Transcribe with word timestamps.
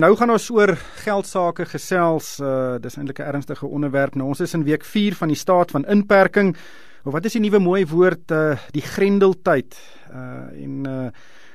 Nou 0.00 0.14
gaan 0.16 0.30
ons 0.32 0.46
oor 0.56 0.70
geld 1.02 1.26
sake 1.28 1.66
gesels. 1.68 2.38
Uh 2.40 2.78
dis 2.80 2.94
eintlik 2.96 3.18
'n 3.20 3.28
ernstige 3.34 3.66
onderwerp. 3.66 4.14
Nou 4.14 4.28
ons 4.28 4.40
is 4.40 4.54
in 4.54 4.64
week 4.64 4.84
4 4.84 5.14
van 5.14 5.28
die 5.28 5.36
staat 5.36 5.70
van 5.70 5.84
inperking. 5.84 6.56
Of 7.04 7.12
wat 7.12 7.24
is 7.24 7.32
die 7.32 7.40
nuwe 7.40 7.58
mooi 7.58 7.86
woord 7.86 8.30
uh 8.30 8.56
die 8.70 8.82
grendeltyd. 8.82 9.76
Uh 10.08 10.64
en 10.64 10.86
uh 10.88 11.10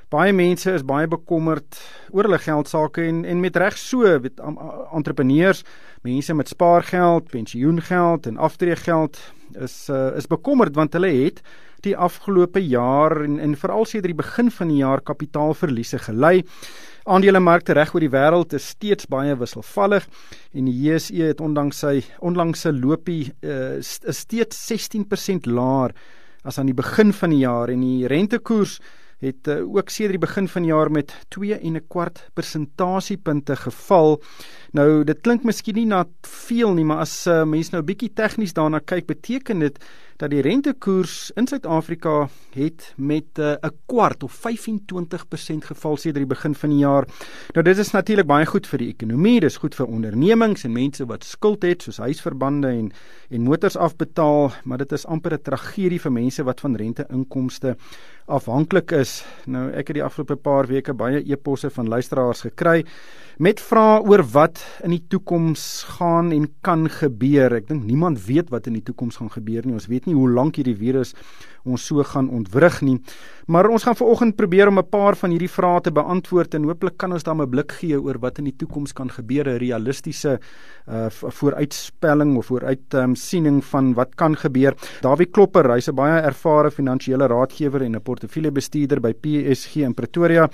baie 0.10 0.34
mense 0.34 0.72
is 0.72 0.86
baie 0.86 1.08
bekommerd 1.08 1.82
oor 2.12 2.24
hulle 2.24 2.38
geld 2.38 2.68
sake 2.68 3.02
en 3.02 3.26
en 3.26 3.40
met 3.40 3.56
reg 3.56 3.78
so, 3.78 4.20
weet 4.20 4.40
entrepreneurs, 4.94 5.64
mense 6.04 6.34
met 6.34 6.48
spaargeld, 6.48 7.32
pensioengeld 7.32 8.28
en 8.28 8.38
aftreegeld 8.38 9.18
is 9.54 9.90
uh 9.90 10.16
is 10.16 10.28
bekommerd 10.28 10.76
want 10.76 10.94
hulle 10.94 11.10
het 11.26 11.42
die 11.82 11.98
afgelope 11.98 12.62
jaar 12.68 13.24
en 13.24 13.40
en 13.40 13.58
veral 13.58 13.86
sedert 13.86 14.14
die 14.14 14.24
begin 14.24 14.52
van 14.52 14.68
die 14.68 14.78
jaar 14.78 15.02
kapitaalverliese 15.02 16.00
gely. 16.00 16.44
Aandelemarkte 17.06 17.76
reg 17.78 17.92
oor 17.94 18.02
die 18.02 18.10
wêreld 18.10 18.54
is 18.58 18.72
steeds 18.74 19.06
baie 19.14 19.36
wisselvallig 19.38 20.08
en 20.58 20.66
die 20.66 20.74
JSE 20.88 21.28
het 21.28 21.42
ondanks 21.44 21.84
sy 21.84 22.00
onlangse 22.26 22.72
lopie 22.74 23.28
uh, 23.46 23.78
is 23.78 24.00
steeds 24.24 24.64
16% 24.72 25.46
laer 25.46 25.94
as 26.42 26.58
aan 26.58 26.72
die 26.72 26.78
begin 26.78 27.14
van 27.14 27.30
die 27.30 27.44
jaar 27.44 27.70
en 27.70 27.84
die 27.86 28.10
rentekoers 28.10 28.80
het 29.22 29.48
uh, 29.54 29.62
ook 29.62 29.94
sedert 29.94 30.18
die 30.18 30.24
begin 30.26 30.50
van 30.50 30.66
die 30.66 30.72
jaar 30.72 30.90
met 30.92 31.14
2 31.34 31.60
en 31.60 31.78
'n 31.78 31.86
kwart 31.88 32.24
persentasiepunte 32.34 33.56
geval. 33.56 34.22
Nou 34.74 35.04
dit 35.04 35.22
klink 35.22 35.44
miskien 35.44 35.76
nie 35.76 35.86
na 35.86 36.06
veel 36.22 36.74
nie, 36.74 36.86
maar 36.86 37.06
as 37.06 37.28
uh, 37.28 37.44
mense 37.46 37.72
nou 37.72 37.84
bietjie 37.84 38.14
tegnies 38.14 38.54
daarna 38.54 38.80
kyk, 38.80 39.06
beteken 39.06 39.60
dit 39.60 39.80
dat 40.18 40.32
die 40.32 40.42
rentekoers 40.42 41.32
in 41.36 41.48
Suid-Afrika 41.48 42.30
het 42.56 42.94
met 42.96 43.40
eh, 43.40 43.52
'n 43.52 43.66
uh, 43.66 43.72
kwart 43.86 44.24
of 44.24 44.34
25% 44.34 45.66
geval 45.66 45.98
sedert 45.98 46.24
die 46.24 46.36
begin 46.36 46.56
van 46.56 46.70
die 46.70 46.80
jaar. 46.80 47.06
Nou 47.54 47.64
dit 47.64 47.78
is 47.78 47.92
natuurlik 47.92 48.26
baie 48.26 48.46
goed 48.46 48.68
vir 48.68 48.80
die 48.80 48.88
ekonomie, 48.88 49.40
dis 49.40 49.58
goed 49.58 49.76
vir 49.76 49.86
ondernemings 49.86 50.64
en 50.64 50.72
mense 50.72 51.06
wat 51.06 51.24
skuld 51.24 51.64
het 51.64 51.82
soos 51.82 51.98
huisverbande 51.98 52.68
en 52.68 52.92
en 53.30 53.42
motors 53.42 53.78
afbetaal, 53.78 54.52
maar 54.64 54.78
dit 54.78 54.92
is 54.92 55.06
amper 55.06 55.34
'n 55.34 55.42
tragedie 55.42 56.00
vir 56.00 56.12
mense 56.12 56.44
wat 56.44 56.60
van 56.60 56.76
rente-inkomste 56.76 57.76
afhanklik 58.26 58.92
is. 58.92 59.26
Nou 59.46 59.70
ek 59.72 59.88
het 59.88 59.96
die 59.96 60.04
afgelope 60.04 60.36
paar 60.36 60.68
weke 60.68 60.94
baie 60.94 61.22
e-posse 61.32 61.70
van 61.70 61.88
luisteraars 61.88 62.42
gekry 62.42 62.86
met 63.38 63.60
vrae 63.60 64.00
oor 64.08 64.24
wat 64.32 64.62
in 64.84 64.94
die 64.96 65.04
toekoms 65.12 65.84
gaan 65.98 66.32
en 66.32 66.48
kan 66.64 66.88
gebeur. 66.90 67.54
Ek 67.54 67.68
dink 67.68 67.84
niemand 67.84 68.22
weet 68.26 68.50
wat 68.50 68.68
in 68.68 68.78
die 68.80 68.86
toekoms 68.86 69.20
gaan 69.20 69.32
gebeur 69.34 69.66
nie. 69.66 69.76
Ons 69.76 69.90
weet 69.92 70.05
nie 70.06 70.16
hoe 70.16 70.30
lank 70.30 70.56
hierdie 70.56 70.78
virus 70.78 71.14
ons 71.66 71.86
so 71.90 72.04
gaan 72.06 72.30
ontwrig 72.30 72.82
nie. 72.86 73.00
Maar 73.50 73.70
ons 73.70 73.84
gaan 73.86 73.98
vanoggend 73.98 74.36
probeer 74.38 74.68
om 74.68 74.80
'n 74.80 74.90
paar 74.90 75.16
van 75.16 75.30
hierdie 75.30 75.50
vrae 75.50 75.82
te 75.82 75.92
beantwoord 75.92 76.54
en 76.54 76.64
hooplik 76.64 76.98
kan 76.98 77.12
ons 77.12 77.24
dan 77.24 77.42
'n 77.42 77.50
blik 77.50 77.72
gee 77.72 78.02
oor 78.02 78.20
wat 78.20 78.38
in 78.38 78.46
die 78.46 78.56
toekoms 78.58 78.94
kan 78.94 79.10
gebeur, 79.10 79.48
'n 79.48 79.58
realistiese 79.58 80.40
uh 80.88 81.10
vooruitspelling 81.10 82.38
of 82.38 82.46
vooruitsiening 82.46 83.56
um, 83.56 83.62
van 83.62 83.94
wat 83.94 84.16
kan 84.16 84.36
gebeur. 84.36 84.76
Dawie 85.02 85.26
Klopper, 85.26 85.72
hy's 85.72 85.90
'n 85.90 85.96
baie 85.96 86.22
ervare 86.22 86.72
finansiële 86.72 87.28
raadgewer 87.28 87.82
en 87.82 87.96
'n 87.96 88.02
portefeuljebestuurder 88.02 89.00
by 89.00 89.14
PSG 89.14 89.76
in 89.76 89.94
Pretoria, 89.94 90.50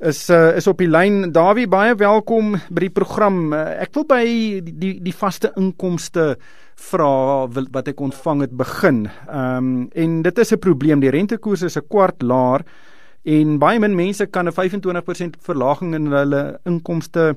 is 0.00 0.30
uh 0.30 0.56
is 0.56 0.66
op 0.66 0.78
die 0.78 0.88
lyn. 0.88 1.32
Dawie, 1.32 1.68
baie 1.68 1.94
welkom 1.94 2.52
by 2.70 2.80
die 2.80 2.90
program. 2.90 3.52
Uh, 3.52 3.82
ek 3.82 3.94
wil 3.94 4.04
by 4.04 4.24
die 4.24 4.78
die, 4.78 5.02
die 5.02 5.14
vaste 5.14 5.52
inkomste 5.56 6.36
vra 6.74 7.46
wat 7.48 7.88
ek 7.88 8.00
ontvang 8.00 8.40
het 8.40 8.56
begin. 8.56 9.08
Ehm 9.28 9.56
um, 9.56 9.88
en 9.92 10.22
dit 10.22 10.38
is 10.38 10.52
'n 10.52 10.58
probleem. 10.58 11.00
Die 11.00 11.10
rentekoers 11.10 11.62
is 11.62 11.76
'n 11.76 11.86
kwart 11.88 12.22
laer 12.22 12.64
en 13.22 13.58
baie 13.58 13.78
min 13.78 13.94
mense 13.94 14.26
kan 14.26 14.48
'n 14.48 14.52
25% 14.52 15.36
verlaging 15.40 15.94
in 15.94 16.06
hulle 16.06 16.58
inkomste 16.64 17.36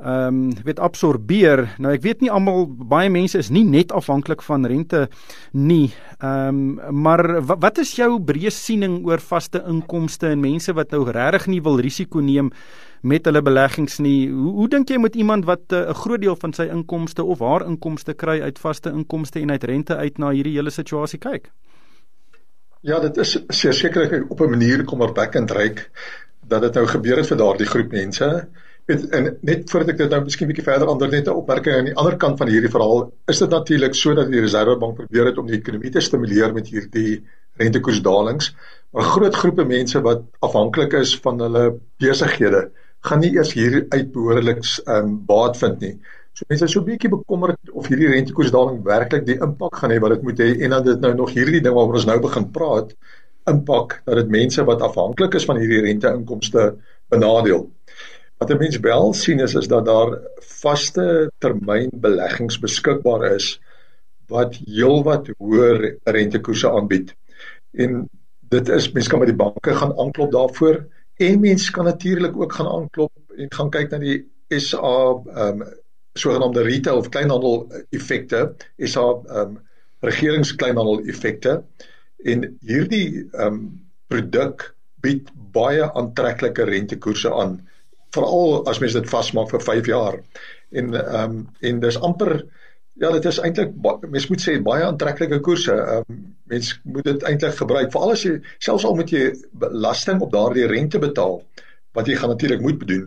ehm 0.00 0.26
um, 0.26 0.52
weet 0.64 0.80
absorbeer. 0.80 1.66
Nou 1.78 1.92
ek 1.92 2.02
weet 2.02 2.20
nie 2.20 2.30
almal 2.30 2.66
baie 2.66 3.10
mense 3.10 3.38
is 3.38 3.50
nie 3.50 3.64
net 3.64 3.92
afhanklik 3.92 4.42
van 4.42 4.66
rente 4.66 5.08
nie. 5.52 5.92
Ehm 6.18 6.78
um, 6.80 7.02
maar 7.02 7.42
wat 7.46 7.78
is 7.78 7.94
jou 7.96 8.20
breë 8.20 8.50
siening 8.50 9.04
oor 9.06 9.20
vaste 9.20 9.62
inkomste 9.66 10.32
en 10.32 10.40
mense 10.40 10.72
wat 10.72 10.90
nou 10.90 11.04
regtig 11.10 11.46
nie 11.46 11.60
wil 11.62 11.80
risiko 11.80 12.20
neem 12.20 12.52
met 13.02 13.24
hulle 13.24 13.42
beleggings 13.42 13.98
nie. 13.98 14.28
Hoe 14.30 14.52
hoe 14.60 14.68
dink 14.68 14.90
jy 14.90 14.98
moet 15.00 15.16
iemand 15.16 15.44
wat 15.44 15.72
eh, 15.72 15.78
'n 15.78 15.90
uh, 15.90 15.94
groot 15.94 16.20
deel 16.20 16.36
van 16.36 16.52
sy 16.52 16.68
inkomste 16.68 17.24
of 17.24 17.38
haar 17.38 17.66
inkomste 17.66 18.14
kry 18.14 18.40
uit 18.40 18.58
vaste 18.58 18.90
inkomste 18.90 19.40
en 19.40 19.50
uit 19.50 19.64
rente 19.64 19.96
uit 19.96 20.18
na 20.18 20.30
hierdie 20.30 20.56
hele 20.56 20.70
situasie 20.70 21.18
kyk? 21.18 21.50
Ja, 22.80 23.00
dit 23.00 23.16
is 23.16 23.38
sekerlik 23.48 24.30
op 24.30 24.40
'n 24.40 24.50
manier 24.50 24.84
kommerwekkend 24.84 25.50
ryk 25.50 25.90
dat 26.48 26.62
dit 26.62 26.74
nou 26.74 26.86
gebeur 26.86 27.16
het 27.16 27.26
vir 27.26 27.36
daardie 27.36 27.66
groep 27.66 27.92
mense. 27.92 28.48
Weet 28.86 29.08
en 29.16 29.28
net 29.46 29.70
voordat 29.70 29.92
ek 29.92 29.98
dit 30.02 30.12
nou 30.14 30.20
miskien 30.24 30.48
bietjie 30.50 30.64
verder 30.66 30.90
ander 30.92 31.10
net 31.10 31.28
'n 31.28 31.38
opmerking 31.42 31.76
aan 31.76 31.88
die 31.90 31.96
ander 32.02 32.16
kant 32.16 32.38
van 32.38 32.48
hierdie 32.48 32.70
verhaal, 32.70 33.12
is 33.28 33.38
dit 33.38 33.50
natuurlik 33.50 33.94
sodat 33.94 34.30
die 34.30 34.40
Reserwebank 34.40 34.96
probeer 34.96 35.30
het 35.30 35.38
om 35.38 35.46
die 35.46 35.58
ekonomie 35.58 35.90
te 35.90 36.00
stimuleer 36.00 36.52
met 36.52 36.68
hierdie 36.68 37.22
rentekoersdalings. 37.60 38.54
Maar 38.92 39.02
groot 39.14 39.34
groepe 39.34 39.64
mense 39.64 40.00
wat 40.00 40.22
afhanklik 40.40 40.92
is 40.92 41.16
van 41.26 41.40
hulle 41.40 41.64
besighede, 41.98 42.70
gaan 43.00 43.20
nie 43.20 43.34
eers 43.36 43.52
hier 43.52 43.84
uit 43.88 44.12
behoorliks 44.12 44.80
ehm 44.84 45.04
um, 45.04 45.24
baat 45.26 45.56
vind 45.56 45.80
nie. 45.80 45.94
So 46.32 46.44
mense 46.48 46.64
is 46.64 46.72
so 46.72 46.80
'n 46.80 46.84
bietjie 46.86 47.10
bekommerd 47.10 47.70
of 47.72 47.88
hierdie 47.88 48.08
rentekoersdaling 48.08 48.82
werklik 48.84 49.26
die 49.26 49.38
impak 49.46 49.76
gaan 49.76 49.90
hê 49.90 49.98
wat 50.00 50.14
dit 50.16 50.22
moet 50.22 50.38
hê 50.38 50.50
en 50.64 50.70
dan 50.70 50.84
dit 50.84 51.00
nou 51.00 51.14
nog 51.14 51.34
hierdie 51.34 51.60
ding 51.60 51.74
waaroor 51.74 51.98
ons 52.00 52.06
nou 52.06 52.20
begin 52.20 52.50
praat 52.50 52.94
impak 53.50 54.00
dat 54.04 54.16
dit 54.20 54.28
mense 54.28 54.64
wat 54.64 54.82
afhanklik 54.82 55.34
is 55.34 55.44
van 55.48 55.58
hierdie 55.60 55.82
renteinkomste 55.86 56.76
benadeel. 57.10 57.70
Wat 58.40 58.50
'n 58.50 58.58
mens 58.58 58.78
wel 58.80 59.12
sien 59.12 59.40
is 59.40 59.54
is 59.54 59.68
dat 59.68 59.84
daar 59.84 60.18
vaste 60.60 61.30
termyn 61.38 61.90
beleggings 61.92 62.58
beskikbaar 62.58 63.26
is 63.34 63.60
wat 64.26 64.56
heelwat 64.64 65.28
hoër 65.38 65.98
rentekoerse 66.04 66.70
aanbied. 66.70 67.14
En 67.72 68.08
dit 68.48 68.68
is 68.68 68.92
mense 68.92 69.10
kan 69.10 69.18
met 69.18 69.28
die 69.28 69.36
banke 69.36 69.74
gaan 69.74 69.98
aanklop 69.98 70.32
daarvoor 70.32 70.86
En 71.20 71.40
mense 71.40 71.72
kan 71.72 71.84
natuurlik 71.84 72.36
ook 72.36 72.52
gaan 72.52 72.68
aanklop 72.68 73.12
en 73.36 73.52
gaan 73.52 73.70
kyk 73.70 73.90
na 73.92 73.98
die 74.00 74.20
SA 74.56 74.92
ehm 75.36 75.60
um, 75.60 75.66
sogenaamde 76.18 76.62
retail 76.66 76.96
of 76.98 77.08
kleinhandel 77.12 77.66
effekte, 77.96 78.40
SA 78.78 79.04
ehm 79.10 79.40
um, 79.40 79.58
regeringskleinhandel 80.00 81.02
effekte. 81.12 81.52
En 82.24 82.46
hierdie 82.64 83.26
ehm 83.26 83.46
um, 83.46 83.58
produk 84.08 84.64
bied 85.04 85.28
baie 85.52 85.84
aantreklike 85.92 86.64
rentekoerse 86.72 87.34
aan, 87.42 87.58
veral 88.14 88.64
as 88.70 88.80
mens 88.82 88.96
dit 88.96 89.10
vasmaak 89.10 89.50
vir 89.50 89.66
5 89.66 89.86
jaar. 89.86 90.18
En 90.70 90.94
ehm 90.94 91.36
um, 91.36 91.46
en 91.60 91.80
dis 91.80 92.00
amper 92.00 92.40
Ja, 93.00 93.08
dit 93.14 93.24
is 93.24 93.38
eintlik 93.40 93.70
mens 94.12 94.26
moet 94.28 94.42
sê 94.44 94.58
baie 94.60 94.84
aantreklike 94.84 95.38
koerse. 95.46 95.72
Ehm 95.72 96.14
um, 96.14 96.20
mens 96.52 96.72
moet 96.84 97.06
dit 97.06 97.22
eintlik 97.30 97.56
gebruik 97.56 97.92
veral 97.94 98.12
as 98.12 98.24
jy 98.26 98.34
selfs 98.66 98.84
al 98.84 98.96
moet 98.98 99.12
jy 99.14 99.22
belasting 99.62 100.20
op 100.26 100.32
daardie 100.34 100.66
rente 100.68 100.98
betaal 101.00 101.38
wat 101.96 102.10
jy 102.10 102.18
gaan 102.20 102.32
natuurlik 102.34 102.60
moet 102.60 102.78
bedoen, 102.82 103.06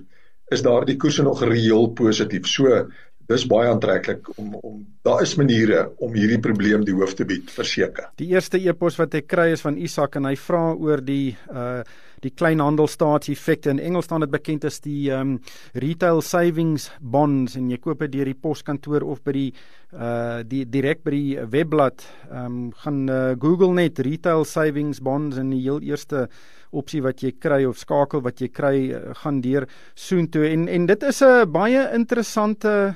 is 0.56 0.64
daardie 0.66 0.96
koerse 0.98 1.24
nog 1.28 1.44
reëel 1.46 1.92
positief. 2.00 2.48
So 2.50 2.80
dis 3.28 3.46
baie 3.48 3.70
aantreklik 3.72 4.28
om 4.38 4.56
om 4.62 4.80
daar 5.04 5.22
is 5.24 5.36
maniere 5.40 5.90
om 6.04 6.14
hierdie 6.16 6.40
probleem 6.44 6.86
die 6.88 6.96
hoof 6.96 7.16
te 7.20 7.26
bied 7.28 7.52
verseker. 7.52 8.10
Die 8.20 8.32
eerste 8.32 8.60
e-pos 8.60 9.00
wat 9.00 9.16
ek 9.20 9.28
kry 9.32 9.50
is 9.56 9.64
van 9.66 9.78
Isak 9.80 10.18
en 10.20 10.28
hy 10.30 10.36
vra 10.40 10.72
oor 10.74 11.04
die 11.04 11.36
uh 11.52 11.84
die 12.24 12.32
kleinhandelstaatseffekte 12.32 13.68
in 13.74 13.82
Engels 13.84 14.06
staan 14.08 14.24
dit 14.24 14.32
bekend 14.32 14.64
as 14.64 14.78
die 14.80 15.12
um 15.12 15.34
retail 15.76 16.22
savings 16.24 16.86
bonds 17.02 17.58
en 17.60 17.68
jy 17.68 17.82
koop 17.84 18.00
dit 18.06 18.14
deur 18.14 18.30
die 18.32 18.40
poskantoor 18.46 19.04
of 19.04 19.20
by 19.28 19.34
die 19.36 19.50
uh 19.92 20.40
die 20.48 20.64
direk 20.64 21.04
by 21.04 21.12
die 21.12 21.46
webblad. 21.52 22.06
Um 22.32 22.72
gaan 22.86 23.10
uh, 23.12 23.36
Google 23.36 23.74
net 23.76 24.00
retail 24.00 24.48
savings 24.48 25.04
bonds 25.04 25.36
en 25.38 25.52
die 25.52 25.66
heel 25.66 25.84
eerste 25.84 26.30
opsie 26.72 27.04
wat 27.04 27.22
jy 27.24 27.34
kry 27.44 27.64
of 27.68 27.78
skakel 27.78 28.24
wat 28.24 28.40
jy 28.42 28.50
kry 28.50 28.76
uh, 28.96 29.12
gaan 29.20 29.42
deur 29.44 29.68
soontoe. 29.96 30.48
En 30.48 30.68
en 30.72 30.88
dit 30.88 31.04
is 31.04 31.22
'n 31.22 31.52
baie 31.52 31.90
interessante 31.94 32.96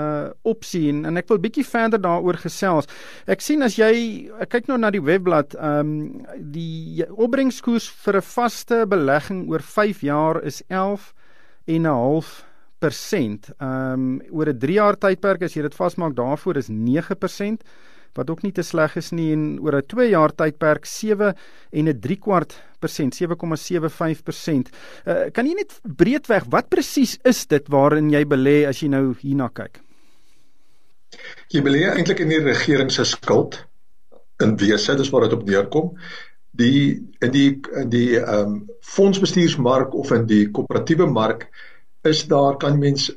uh 0.00 0.30
opsie 0.42 0.88
en, 0.90 1.04
en 1.08 1.20
ek 1.20 1.28
wil 1.28 1.40
bietjie 1.42 1.64
verder 1.66 2.00
daaroor 2.00 2.38
gesels. 2.40 2.88
Ek 3.30 3.44
sien 3.44 3.62
as 3.66 3.76
jy 3.78 3.92
ek 4.40 4.52
kyk 4.54 4.70
nou 4.70 4.78
na 4.80 4.90
die 4.94 5.04
webblad, 5.04 5.56
ehm 5.58 5.80
um, 5.80 5.96
die 6.54 7.04
opbrengskoers 7.10 7.88
vir 8.04 8.20
'n 8.20 8.28
vaste 8.34 8.84
belegging 8.86 9.48
oor 9.50 9.62
5 9.62 10.02
jaar 10.06 10.42
is 10.42 10.62
11 10.68 11.12
en 11.66 11.82
'n 11.82 11.94
half 12.00 12.44
persent. 12.80 13.50
Ehm 13.58 13.92
um, 13.92 14.20
oor 14.32 14.48
'n 14.48 14.58
3 14.58 14.74
jaar 14.74 14.96
tydperk 14.96 15.42
as 15.42 15.54
jy 15.56 15.62
dit 15.62 15.74
vasmaak 15.74 16.14
daarvoor 16.16 16.56
is 16.56 16.68
9% 16.68 17.62
wat 18.18 18.30
ook 18.30 18.42
nie 18.42 18.52
te 18.52 18.62
sleg 18.66 18.96
is 18.96 19.12
nie 19.12 19.30
en 19.32 19.58
oor 19.60 19.76
'n 19.76 19.86
2 19.86 20.08
jaar 20.10 20.32
tydperk 20.34 20.86
7 20.86 21.34
en 21.72 21.88
'n 21.88 22.00
3 22.00 22.16
kwart 22.16 22.56
persent 22.80 23.14
7,75%. 23.14 24.70
Uh, 25.06 25.30
kan 25.32 25.46
jy 25.46 25.54
net 25.54 25.80
breedweg 25.82 26.44
wat 26.50 26.68
presies 26.68 27.18
is 27.24 27.46
dit 27.46 27.68
waarin 27.68 28.10
jy 28.10 28.24
belê 28.24 28.66
as 28.66 28.80
jy 28.80 28.88
nou 28.88 29.14
hierna 29.20 29.48
kyk? 29.48 29.80
Jy 31.50 31.62
belê 31.66 31.86
eintlik 31.90 32.20
in 32.22 32.32
die 32.32 32.42
regering 32.42 32.90
se 32.94 33.04
skuld 33.04 33.58
in 34.44 34.56
wese, 34.60 34.96
dis 34.96 35.10
waar 35.12 35.26
dit 35.26 35.36
op 35.36 35.46
neerkom. 35.48 35.90
Die 36.60 37.08
in 37.24 37.32
die 37.34 37.48
in 37.82 37.90
die 37.92 38.18
ehm 38.18 38.54
um, 38.54 38.60
fondsbestuursmark 38.94 39.94
of 39.94 40.12
in 40.16 40.26
die 40.30 40.44
koöperatiewe 40.50 41.06
mark 41.06 41.48
is 42.08 42.24
daar 42.30 42.56
kan 42.58 42.78
mens 42.78 43.10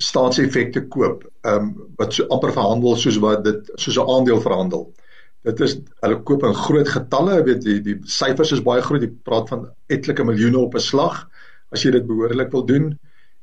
staatseffekte 0.00 0.86
koop. 0.88 1.26
Ehm 1.44 1.70
um, 1.70 1.92
wat 2.00 2.16
so 2.16 2.28
amper 2.36 2.54
verhandel 2.56 2.96
soos 2.96 3.20
wat 3.24 3.44
dit 3.44 3.72
soos 3.74 3.98
'n 3.98 4.08
aandeel 4.16 4.40
verhandel. 4.40 4.88
Dit 5.44 5.60
is 5.64 5.78
hulle 6.04 6.22
koop 6.28 6.42
in 6.44 6.54
groot 6.54 6.88
getalle, 6.88 7.42
weet 7.44 7.64
jy, 7.64 7.78
die 7.84 7.98
syfers 8.04 8.52
is 8.52 8.64
baie 8.64 8.82
groot. 8.84 9.02
Jy 9.02 9.12
praat 9.24 9.48
van 9.48 9.68
etlike 9.88 10.24
miljoene 10.24 10.58
op 10.58 10.74
'n 10.74 10.88
slag 10.90 11.28
as 11.72 11.84
jy 11.84 11.92
dit 11.96 12.06
behoorlik 12.06 12.52
wil 12.52 12.64
doen. 12.66 12.98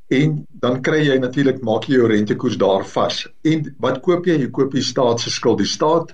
En 0.07 0.45
dan 0.49 0.81
kry 0.81 1.01
jy 1.03 1.17
natuurlik 1.19 1.59
maak 1.67 1.83
jy 1.87 1.97
jou 1.99 2.07
rentekoers 2.07 2.57
daar 2.57 2.85
vas. 2.87 3.25
En 3.43 3.65
wat 3.83 3.99
koop 4.05 4.25
jy? 4.25 4.37
Jy 4.39 4.49
koop 4.55 4.71
die 4.71 4.83
staat 4.85 5.19
se 5.19 5.31
skuld. 5.33 5.59
Die 5.59 5.67
staat 5.67 6.13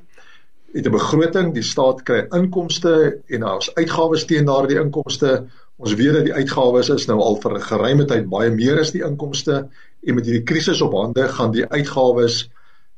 het 0.73 0.87
'n 0.87 0.91
begroting, 0.91 1.53
die 1.53 1.63
staat 1.63 2.01
kry 2.03 2.25
inkomste 2.33 3.21
en 3.27 3.39
daar's 3.39 3.69
uitgawes 3.75 4.25
teen 4.25 4.45
daardie 4.45 4.79
inkomste. 4.79 5.45
Ons 5.77 5.93
weet 5.93 6.13
dat 6.13 6.25
die 6.25 6.33
uitgawes 6.33 6.89
is 6.89 7.05
nou 7.05 7.19
al 7.19 7.37
vir 7.41 7.53
'n 7.53 7.61
geruime 7.61 8.05
tyd 8.05 8.29
baie 8.29 8.49
meer 8.49 8.79
as 8.79 8.91
die 8.91 9.03
inkomste 9.05 9.69
en 10.03 10.15
met 10.15 10.25
hierdie 10.25 10.43
krisis 10.43 10.81
op 10.81 10.93
hande 10.93 11.27
gaan 11.27 11.51
die 11.51 11.67
uitgawes 11.69 12.49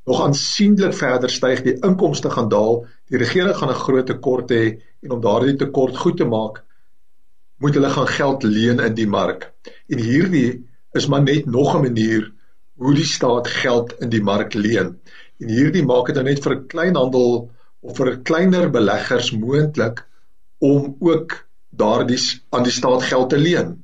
nog 0.05 0.21
aansienlik 0.21 0.93
verder 0.93 1.29
styg, 1.29 1.63
die 1.63 1.77
inkomste 1.81 2.29
gaan 2.29 2.49
daal, 2.49 2.85
die 3.09 3.17
regering 3.17 3.55
gaan 3.55 3.69
'n 3.69 3.83
groot 3.85 4.05
tekort 4.05 4.51
hê 4.51 4.79
en 5.03 5.11
om 5.11 5.21
daardie 5.21 5.55
tekort 5.55 5.97
goed 5.97 6.17
te 6.17 6.25
maak, 6.25 6.63
moet 7.57 7.73
hulle 7.73 7.89
gaan 7.89 8.07
geld 8.07 8.43
leen 8.43 8.79
in 8.79 8.93
die 8.93 9.07
mark. 9.07 9.51
En 9.87 9.99
hierdie 9.99 10.63
is 10.95 11.07
maar 11.11 11.23
net 11.23 11.45
nog 11.45 11.75
'n 11.75 11.81
manier 11.81 12.31
hoe 12.79 12.93
die 12.95 13.07
staat 13.07 13.47
geld 13.47 13.93
in 13.99 14.09
die 14.09 14.23
mark 14.23 14.53
leen. 14.53 14.95
En 15.39 15.49
hierdie 15.49 15.83
maak 15.83 16.07
dit 16.07 16.15
nou 16.15 16.25
net 16.25 16.43
vir 16.43 16.55
'n 16.55 16.67
kleinhandel 16.67 17.49
of 17.81 17.97
vir 17.97 18.11
'n 18.11 18.23
kleiner 18.23 18.69
beleggers 18.69 19.31
moontlik 19.31 20.05
om 20.59 20.95
ook 20.99 21.45
daardie 21.69 22.19
aan 22.49 22.63
die 22.63 22.71
staat 22.71 23.03
geld 23.03 23.29
te 23.29 23.37
leen. 23.37 23.83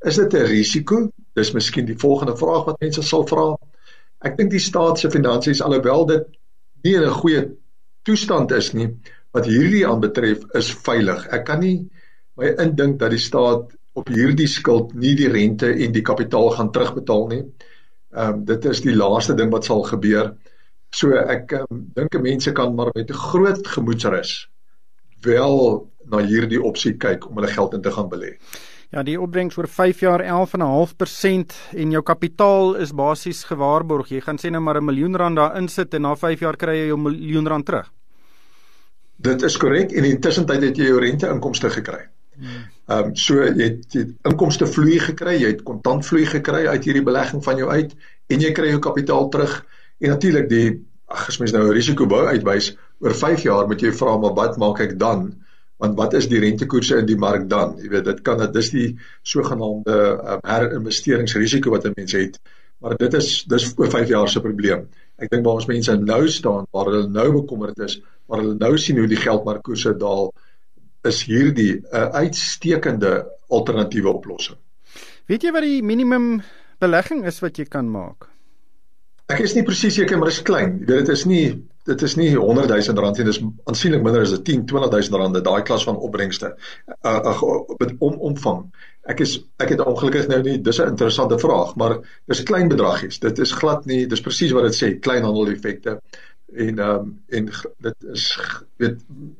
Is 0.00 0.16
dit 0.16 0.34
'n 0.34 0.46
risiko? 0.46 1.10
Dis 1.34 1.52
miskien 1.52 1.86
die 1.86 1.98
volgende 1.98 2.36
vraag 2.36 2.64
wat 2.64 2.80
mense 2.80 3.02
sal 3.02 3.26
vra. 3.26 3.56
Ek 4.20 4.36
dink 4.36 4.50
die 4.50 4.60
staat 4.60 4.98
se 4.98 5.10
finansies 5.10 5.62
alhoewel 5.62 6.06
dit 6.06 6.24
nie 6.82 6.96
'n 6.96 7.10
goeie 7.10 7.48
toestand 8.02 8.52
is 8.52 8.72
nie, 8.72 8.88
wat 9.32 9.46
hierdie 9.46 9.86
aanbetref 9.86 10.44
is 10.54 10.72
veilig. 10.72 11.26
Ek 11.26 11.44
kan 11.44 11.60
nie 11.60 11.88
my 12.36 12.54
indink 12.58 12.98
dat 12.98 13.10
die 13.10 13.18
staat 13.18 13.76
op 13.92 14.08
hierdie 14.08 14.48
skuld 14.48 14.94
nie 14.94 15.14
die 15.18 15.28
rente 15.28 15.70
en 15.72 15.92
die 15.92 16.04
kapitaal 16.06 16.50
gaan 16.56 16.72
terugbetaal 16.72 17.26
nie. 17.28 17.42
Ehm 18.14 18.40
um, 18.40 18.44
dit 18.44 18.64
is 18.64 18.80
die 18.80 18.96
laaste 18.96 19.34
ding 19.34 19.50
wat 19.50 19.64
sal 19.64 19.82
gebeur. 19.86 20.34
So 20.90 21.14
ek 21.14 21.52
um, 21.60 21.84
dink 21.94 22.18
mense 22.22 22.52
kan 22.52 22.74
maar 22.74 22.90
met 22.94 23.10
'n 23.10 23.22
groot 23.30 23.66
gemoedsrus 23.66 24.48
wel 25.22 25.86
na 26.10 26.18
hierdie 26.24 26.62
opsie 26.62 26.96
kyk 26.96 27.28
om 27.28 27.38
hulle 27.38 27.52
geld 27.52 27.74
in 27.74 27.82
te 27.82 27.92
gaan 27.92 28.08
belê. 28.08 28.36
Ja, 28.90 29.04
die 29.06 29.20
opbrengs 29.20 29.54
oor 29.58 29.68
5 29.68 30.00
jaar 30.00 30.22
11.5% 30.24 31.54
en 31.78 31.92
jou 31.94 32.02
kapitaal 32.02 32.74
is 32.82 32.90
basies 32.92 33.44
gewaarborg. 33.46 34.08
Jy 34.10 34.20
gaan 34.20 34.38
sê 34.38 34.50
nou 34.50 34.60
maar 34.60 34.80
'n 34.80 34.84
miljoen 34.84 35.16
rand 35.16 35.36
daar 35.36 35.56
insit 35.56 35.94
en 35.94 36.02
na 36.02 36.14
5 36.16 36.40
jaar 36.40 36.56
kry 36.56 36.74
jy 36.74 36.86
jou 36.86 36.98
miljoen 36.98 37.46
rand 37.46 37.66
terug. 37.66 37.92
Dit 39.16 39.42
is 39.42 39.56
korrek 39.56 39.92
en 39.92 40.04
intussen 40.04 40.46
tyd 40.46 40.62
het 40.62 40.76
jy 40.76 40.84
jou 40.84 40.98
rente-inkomste 41.00 41.70
gekry. 41.70 42.08
Hmm. 42.36 42.64
Ehm 42.90 43.10
um, 43.10 43.16
so 43.16 43.42
jy 43.44 43.66
het, 43.68 43.82
jy 43.94 44.04
het 44.04 44.30
inkomste 44.32 44.66
vloei 44.66 44.98
gekry, 44.98 45.36
jy 45.38 45.52
het 45.54 45.62
kontant 45.66 46.06
vloei 46.06 46.24
gekry 46.26 46.64
uit 46.66 46.84
hierdie 46.84 47.06
belegging 47.06 47.44
van 47.44 47.60
jou 47.60 47.68
uit 47.70 47.92
en 48.34 48.40
jy 48.46 48.52
kry 48.56 48.72
jou 48.72 48.80
kapitaal 48.82 49.28
terug. 49.30 49.60
En 50.00 50.14
natuurlik 50.14 50.48
die 50.50 50.68
ag 51.06 51.28
as 51.28 51.38
mens 51.38 51.52
nou 51.54 51.66
'n 51.68 51.76
risiko 51.76 52.06
bou 52.06 52.24
uitwys 52.26 52.74
oor 53.00 53.14
5 53.14 53.46
jaar 53.46 53.66
moet 53.66 53.82
jy 53.82 53.92
vra 53.92 54.16
maar 54.18 54.34
wat 54.34 54.58
maak 54.58 54.80
ek 54.80 54.98
dan? 54.98 55.30
want 55.80 55.96
wat 55.96 56.14
is 56.18 56.28
die 56.28 56.40
rentekoerse 56.42 56.98
in 57.00 57.06
die 57.08 57.18
mark 57.18 57.46
dan? 57.48 57.78
Jy 57.80 57.88
weet, 57.94 58.04
dit 58.04 58.18
kan 58.24 58.40
dit 58.42 58.56
is 58.60 58.70
die 58.74 58.88
sogenaamde 59.26 59.96
um, 60.34 60.42
herinvesteringsrisiko 60.44 61.72
wat 61.72 61.86
'n 61.88 61.96
mens 61.96 62.12
het. 62.12 62.36
Maar 62.80 62.96
dit 62.96 63.14
is 63.14 63.44
dis 63.48 63.72
oor 63.76 63.88
5 63.88 64.08
jaar 64.08 64.28
se 64.28 64.40
probleem. 64.40 64.88
Ek 65.16 65.30
dink 65.30 65.44
waar 65.44 65.60
ons 65.60 65.68
mense 65.68 65.96
nou 65.96 66.28
staan, 66.28 66.66
waar 66.72 66.86
hulle 66.88 67.08
nou 67.08 67.32
bekommerd 67.40 67.78
is, 67.78 68.00
waar 68.26 68.40
hulle 68.40 68.56
nou 68.60 68.76
sien 68.78 68.98
hoe 68.98 69.08
die 69.08 69.20
geldmarkkoerse 69.20 69.96
daal, 69.96 70.32
is 71.08 71.22
hierdie 71.24 71.80
'n 71.80 71.84
uh, 71.92 72.08
uitstekende 72.22 73.26
alternatiewe 73.48 74.08
oplossing. 74.08 74.58
Weet 75.26 75.42
jy 75.42 75.52
wat 75.54 75.62
die 75.62 75.82
minimum 75.82 76.42
belegging 76.78 77.26
is 77.26 77.40
wat 77.40 77.56
jy 77.56 77.64
kan 77.64 77.88
maak? 77.90 78.28
Ek 79.30 79.40
is 79.44 79.54
nie 79.54 79.62
presies 79.62 79.94
seker 79.94 80.18
maar 80.18 80.30
dit 80.30 80.38
is 80.40 80.46
klein. 80.46 80.80
Dit 80.86 81.08
is 81.08 81.24
nie 81.24 81.44
dit 81.88 82.02
is 82.02 82.14
nie 82.18 82.28
100 82.36 82.68
000 82.68 83.00
rand 83.02 83.18
nie, 83.18 83.24
dis 83.24 83.40
aansienlik 83.70 84.02
minder 84.04 84.22
as 84.22 84.32
'n 84.34 84.42
10, 84.44 84.66
20 84.66 84.90
000 85.10 85.20
rand 85.22 85.38
daai 85.44 85.62
klas 85.62 85.84
van 85.84 85.96
opbrengste. 85.96 86.54
Uh, 87.02 87.20
uh 87.32 87.42
met 87.78 87.94
om 87.98 88.18
omvang. 88.30 88.66
Ek 89.08 89.20
is 89.20 89.38
ek 89.58 89.72
het 89.74 89.80
ongelukkig 89.80 90.28
nou 90.28 90.42
nie 90.42 90.58
dis 90.58 90.80
'n 90.80 90.92
interessante 90.92 91.38
vraag, 91.38 91.76
maar 91.76 91.98
dis 92.26 92.42
klein 92.42 92.68
bedragies. 92.68 93.18
Dit 93.18 93.38
is 93.38 93.52
glad 93.52 93.86
nie, 93.86 94.06
dis 94.06 94.20
presies 94.20 94.52
wat 94.52 94.68
dit 94.68 94.76
sê, 94.76 94.98
kleinhandel 94.98 95.54
effekte. 95.54 96.00
En 96.52 96.78
ehm 96.78 96.90
um, 96.90 97.18
en 97.28 97.50
dit 97.78 98.04
is 98.12 98.38
weet 98.76 98.98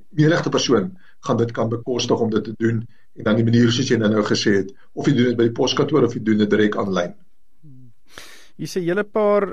menigte 0.09 0.49
persoon 0.49 0.97
gaan 1.27 1.41
dit 1.41 1.53
kan 1.53 1.69
bekostig 1.69 2.21
om 2.21 2.31
dit 2.31 2.45
te 2.45 2.55
doen 2.59 2.85
en 3.19 3.25
dan 3.25 3.37
die 3.37 3.45
manier 3.45 3.73
soos 3.73 3.91
jy 3.91 3.99
nou 4.01 4.11
nou 4.13 4.23
gesê 4.25 4.61
het, 4.61 4.71
of 4.95 5.07
jy 5.07 5.15
doen 5.17 5.33
dit 5.33 5.39
by 5.39 5.49
die 5.49 5.57
poskantoor 5.57 6.07
of 6.07 6.15
jy 6.15 6.23
doen 6.25 6.39
dit 6.45 6.51
direk 6.51 6.79
aanlyn. 6.81 7.17
Hier 8.61 8.69
sê 8.69 8.83
julle 8.85 9.07
paar 9.09 9.47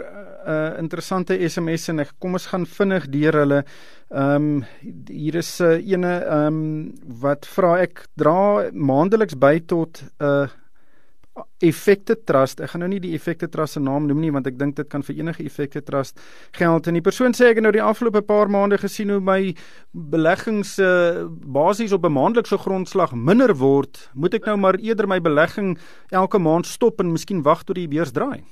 uh 0.48 0.80
interessante 0.80 1.36
SMS'e 1.48 1.94
en 1.94 2.04
ek 2.04 2.14
kom 2.24 2.36
ons 2.36 2.48
gaan 2.52 2.66
vinnig 2.68 3.08
deur 3.12 3.38
hulle. 3.42 3.60
Ehm 4.12 4.48
um, 4.48 4.64
hier 5.08 5.36
is 5.40 5.52
'n 5.62 5.66
uh, 5.66 5.92
ene 5.94 6.14
ehm 6.24 6.48
um, 6.48 6.94
wat 7.24 7.48
vra 7.56 7.78
ek 7.84 8.06
dra 8.16 8.70
maandeliks 8.72 9.36
by 9.40 9.60
tot 9.60 10.04
'n 10.04 10.26
uh, 10.26 10.48
effekte 11.60 12.16
trust. 12.26 12.62
Ek 12.62 12.72
gaan 12.72 12.84
nou 12.86 12.90
nie 12.92 13.02
die 13.04 13.14
effekte 13.18 13.50
trust 13.52 13.78
se 13.78 13.82
naam 13.84 14.08
noem 14.08 14.20
nie 14.22 14.32
want 14.34 14.48
ek 14.50 14.58
dink 14.60 14.76
dit 14.78 14.90
kan 14.90 15.04
vir 15.06 15.20
enige 15.20 15.46
effekte 15.46 15.82
trust 15.86 16.20
geld. 16.58 16.88
En 16.88 16.98
die 16.98 17.04
persoon 17.06 17.34
sê 17.38 17.52
ek 17.52 17.60
het 17.60 17.66
nou 17.66 17.74
die 17.76 17.84
afgelope 17.84 18.22
paar 18.28 18.52
maande 18.54 18.78
gesien 18.82 19.14
hoe 19.14 19.22
my 19.22 19.56
beleggings 19.92 20.78
uh, 20.80 21.26
basies 21.28 21.94
op 21.94 22.06
'n 22.06 22.14
maandelikse 22.14 22.58
grondslag 22.58 23.16
minder 23.16 23.56
word. 23.56 24.10
Moet 24.14 24.34
ek 24.34 24.46
nou 24.46 24.58
maar 24.58 24.78
eerder 24.80 25.08
my 25.08 25.20
belegging 25.22 25.78
elke 26.12 26.40
maand 26.40 26.66
stop 26.66 27.00
en 27.00 27.12
miskien 27.12 27.44
wag 27.44 27.64
tot 27.64 27.76
die 27.76 27.88
beurs 27.88 28.12
draai? 28.12 28.44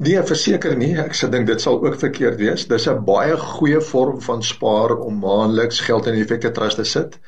Nee, 0.00 0.20
verseker 0.24 0.76
nie. 0.80 0.94
Ek 0.96 1.12
sê 1.12 1.28
dink 1.28 1.46
dit 1.46 1.60
sal 1.60 1.76
ook 1.84 1.98
verkeerd 2.00 2.38
wees. 2.40 2.62
Dis 2.68 2.86
'n 2.88 3.04
baie 3.04 3.36
goeie 3.36 3.80
vorm 3.80 4.20
van 4.20 4.42
spaar 4.42 4.96
om 4.96 5.18
maandeliks 5.20 5.80
geld 5.80 6.06
in 6.06 6.14
'n 6.14 6.22
effekte 6.22 6.50
trust 6.50 6.76
te 6.76 6.84
sit. 6.84 7.18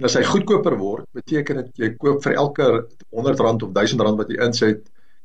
En 0.00 0.06
as 0.08 0.14
hy 0.16 0.22
goedkoper 0.24 0.78
word, 0.80 1.04
beteken 1.12 1.58
dit 1.60 1.82
jy 1.82 1.88
koop 2.00 2.22
vir 2.24 2.38
elke 2.40 2.66
R100 3.12 3.66
of 3.66 3.74
R1000 3.76 4.16
wat 4.16 4.30
jy 4.32 4.38
insit, 4.46 4.78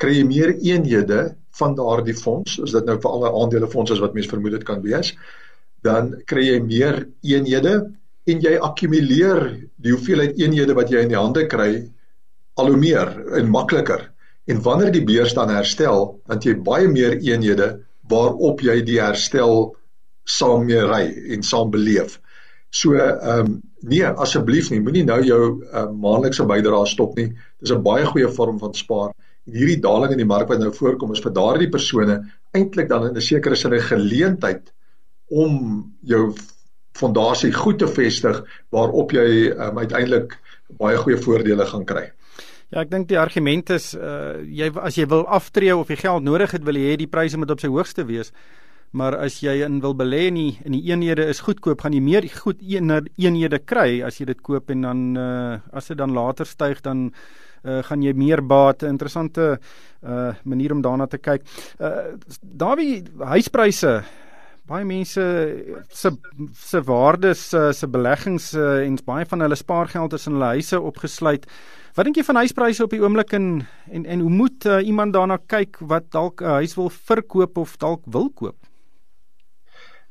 kry 0.03 0.17
jy 0.17 0.25
meer 0.27 0.51
eenhede 0.57 1.19
van 1.55 1.77
daardie 1.77 2.15
fonds. 2.19 2.57
As 2.59 2.73
dit 2.75 2.89
nou 2.89 2.97
vir 2.99 3.13
alle 3.13 3.31
aandelefondse 3.39 3.95
is 3.95 4.01
wat 4.03 4.17
mens 4.17 4.27
vermoed 4.27 4.57
dit 4.57 4.65
kan 4.67 4.81
wees, 4.83 5.13
dan 5.87 6.11
kry 6.27 6.43
jy 6.49 6.57
meer 6.65 7.05
eenhede 7.23 7.77
en 8.27 8.43
jy 8.43 8.57
akkumuleer 8.67 9.45
die 9.79 9.95
hoeveelheid 9.95 10.35
eenhede 10.43 10.75
wat 10.75 10.91
jy 10.91 11.05
in 11.05 11.13
die 11.13 11.21
hande 11.21 11.45
kry 11.47 11.69
al 12.59 12.73
hoe 12.73 12.81
meer 12.81 13.13
en 13.39 13.47
makliker. 13.53 14.09
En 14.51 14.59
wanneer 14.65 14.91
die 14.91 15.05
beurs 15.07 15.37
dan 15.39 15.55
herstel, 15.55 16.17
dan 16.27 16.43
jy 16.43 16.57
baie 16.67 16.91
meer 16.91 17.15
eenhede 17.15 17.77
waarop 18.11 18.59
jy 18.59 18.81
die 18.83 18.99
herstel 18.99 19.71
saam 20.27 20.67
mee 20.67 20.83
ry 20.83 21.05
en 21.31 21.47
saam 21.47 21.71
beleef. 21.71 22.19
So 22.75 22.95
ehm 22.99 23.45
um, 23.45 23.59
nee, 23.87 24.03
asseblief 24.03 24.71
nie, 24.71 24.81
moenie 24.83 25.05
nou 25.07 25.21
jou 25.23 25.41
uh, 25.51 25.85
maandelikse 25.91 26.43
bydrae 26.49 26.87
stop 26.91 27.15
nie. 27.19 27.29
Dis 27.61 27.71
'n 27.71 27.83
baie 27.85 28.05
goeie 28.05 28.27
vorm 28.37 28.57
van 28.59 28.73
spaar. 28.73 29.13
En 29.45 29.53
hierdie 29.59 29.79
daling 29.79 30.11
in 30.11 30.23
die 30.23 30.31
mark 30.31 30.49
wat 30.49 30.59
nou 30.59 30.73
voorkom 30.73 31.13
is 31.13 31.21
vir 31.23 31.35
daardie 31.37 31.69
persone 31.69 32.17
eintlik 32.57 32.89
dan 32.89 33.07
in 33.07 33.15
'n 33.15 33.21
sekere 33.21 33.55
sin 33.55 33.73
'n 33.73 33.87
geleentheid 33.91 34.73
om 35.29 35.93
jou 36.01 36.33
fondasie 36.95 37.53
goed 37.53 37.79
te 37.79 37.87
vestig 37.87 38.43
waarop 38.71 39.11
jy 39.11 39.51
um, 39.51 39.77
uiteindelik 39.77 40.37
baie 40.79 40.97
goeie 40.97 41.17
voordele 41.17 41.65
gaan 41.65 41.85
kry. 41.85 42.11
Ja, 42.73 42.81
ek 42.81 42.91
dink 42.91 43.07
die 43.07 43.19
argument 43.19 43.69
is 43.69 43.93
uh 43.93 44.41
jy 44.43 44.71
as 44.81 44.95
jy 44.97 45.05
wil 45.07 45.27
aftree 45.27 45.75
of 45.75 45.87
jy 45.87 45.95
geld 45.95 46.23
nodig 46.23 46.51
het, 46.51 46.63
wil 46.63 46.75
jy 46.75 46.91
hê 46.91 46.97
die 46.97 47.11
pryse 47.11 47.37
moet 47.37 47.51
op 47.51 47.59
sy 47.59 47.67
hoogste 47.67 48.05
wees. 48.05 48.31
Maar 48.95 49.17
as 49.25 49.41
jy 49.43 49.57
in 49.65 49.81
wil 49.83 49.95
belê 49.97 50.29
in 50.29 50.37
die 50.39 50.51
in 50.63 50.75
die 50.77 50.85
eenhede 50.87 51.25
is 51.27 51.41
goedkoop, 51.43 51.81
gaan 51.83 51.95
jy 51.95 51.99
meer 51.99 52.25
goed 52.31 52.61
eenhede 52.63 53.59
kry 53.59 53.99
as 54.07 54.21
jy 54.21 54.29
dit 54.29 54.41
koop 54.41 54.71
en 54.71 54.85
dan 54.87 55.01
uh 55.19 55.57
as 55.75 55.89
dit 55.91 55.99
dan 55.99 56.13
later 56.15 56.47
styg 56.47 56.79
dan 56.85 57.09
uh 57.65 57.81
gaan 57.83 58.03
jy 58.05 58.13
meer 58.15 58.39
baat. 58.39 58.85
Interessante 58.87 59.57
uh 60.03 60.31
manier 60.43 60.71
om 60.71 60.83
daarna 60.85 61.07
te 61.11 61.19
kyk. 61.19 61.43
Uh 61.79 62.15
Dawie 62.39 63.03
huispryse 63.19 63.97
baie 64.65 64.85
mense 64.87 65.25
se 65.91 66.11
se 66.57 66.81
waardes 66.81 67.41
se 67.51 67.87
beleggings 67.87 68.53
en 68.55 68.95
baie 69.05 69.25
van 69.25 69.43
hulle 69.43 69.57
spaargeld 69.59 70.15
is 70.17 70.25
in 70.27 70.37
hulle 70.37 70.53
huise 70.55 70.79
opgesluit. 70.79 71.43
Wat 71.95 72.07
dink 72.07 72.17
jy 72.19 72.23
van 72.27 72.39
huispryse 72.41 72.83
op 72.83 72.95
die 72.95 73.01
oomblik 73.03 73.35
en 73.35 73.67
en 73.91 74.05
en 74.05 74.23
hoe 74.23 74.31
moet 74.31 74.65
uh, 74.65 74.79
iemand 74.87 75.13
daarna 75.13 75.37
kyk 75.37 75.83
wat 75.83 76.07
dalk 76.11 76.41
'n 76.41 76.45
uh, 76.45 76.55
huis 76.63 76.75
wil 76.79 76.89
verkoop 76.89 77.57
of 77.57 77.77
dalk 77.77 78.01
wil 78.07 78.29
koop? 78.29 78.55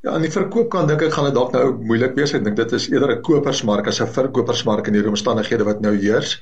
Ja, 0.05 0.11
aan 0.13 0.21
die 0.21 0.29
verkoopkant 0.29 0.91
dink 0.91 1.01
ek 1.01 1.15
gaan 1.15 1.25
dit 1.25 1.33
dalk 1.33 1.55
nou 1.55 1.63
moeilik 1.89 2.11
wees. 2.13 2.35
Ek 2.37 2.43
dink 2.45 2.59
dit 2.59 2.73
is 2.77 2.83
eerder 2.91 3.15
'n 3.15 3.23
kopersmark 3.25 3.87
as 3.89 3.99
'n 4.03 4.11
verkopersmark 4.17 4.87
in 4.87 4.93
hierdie 4.93 5.09
omstandighede 5.09 5.65
wat 5.65 5.79
nou 5.81 5.95
heers. 5.95 6.35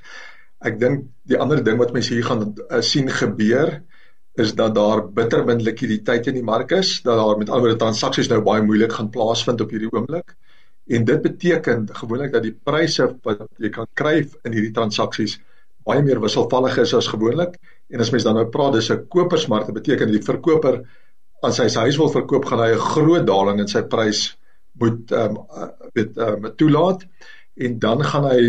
Ek 0.59 0.79
dink 0.79 1.05
die 1.31 1.37
ander 1.39 1.63
ding 1.63 1.77
wat 1.79 1.93
mense 1.93 2.11
hier 2.13 2.25
gaan 2.27 2.41
uh, 2.51 2.81
sien 2.81 3.07
gebeur 3.07 3.71
is 4.35 4.51
dat 4.53 4.75
daar 4.75 5.07
bitter 5.07 5.45
min 5.45 5.63
likwiditeit 5.63 6.27
in 6.27 6.33
die 6.33 6.43
mark 6.43 6.71
is, 6.71 7.01
dat 7.03 7.15
daar 7.15 7.37
met 7.37 7.49
ander 7.49 7.69
woorde 7.69 7.79
transaksies 7.85 8.27
nou 8.27 8.41
baie 8.41 8.61
moeilik 8.61 8.91
gaan 8.91 9.09
plaasvind 9.09 9.61
op 9.61 9.71
hierdie 9.71 9.91
oomblik. 9.93 10.35
En 10.87 11.05
dit 11.05 11.21
beteken 11.21 11.87
gewoonlik 12.01 12.33
dat 12.33 12.43
die 12.43 12.55
pryse 12.63 13.07
wat 13.23 13.47
jy 13.57 13.69
kan 13.69 13.87
kry 13.93 14.27
in 14.43 14.51
hierdie 14.51 14.73
transaksies 14.75 15.39
baie 15.85 16.03
meer 16.03 16.19
wisselvallig 16.19 16.77
is 16.83 16.93
as 16.93 17.07
gewoonlik. 17.07 17.55
En 17.87 17.99
as 17.99 18.11
mens 18.11 18.27
dan 18.27 18.35
nou 18.35 18.45
praat 18.49 18.73
dis 18.73 18.91
'n 18.91 19.07
kopersmark, 19.07 19.65
dit 19.71 19.79
beteken 19.79 20.11
die 20.11 20.23
verkoper 20.23 20.83
as 21.43 21.59
hy 21.59 21.67
sy 21.71 21.85
huis 21.87 21.99
wil 21.99 22.11
verkoop, 22.11 22.45
gaan 22.45 22.63
hy 22.63 22.71
'n 22.73 22.87
groot 22.93 23.27
daling 23.27 23.59
in 23.59 23.67
sy 23.67 23.83
prys 23.83 24.37
moet 24.79 25.11
ehm 25.11 25.37
um, 25.37 25.71
weet 25.93 26.17
ehm 26.17 26.45
um, 26.45 26.55
toelaat. 26.55 27.05
En 27.53 27.79
dan 27.79 28.03
gaan 28.03 28.25
hy 28.31 28.41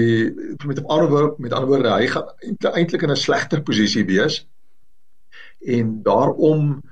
met 0.66 0.80
'n 0.80 0.86
ander 0.86 1.08
woord 1.10 1.38
met 1.38 1.52
ander 1.52 1.68
woorde 1.68 1.92
hy 1.92 2.06
gaan 2.06 2.26
eintlik 2.72 3.02
in 3.02 3.10
'n 3.10 3.16
slegter 3.16 3.62
posisie 3.62 4.04
wees. 4.06 4.46
En 5.60 6.02
daarom 6.02 6.82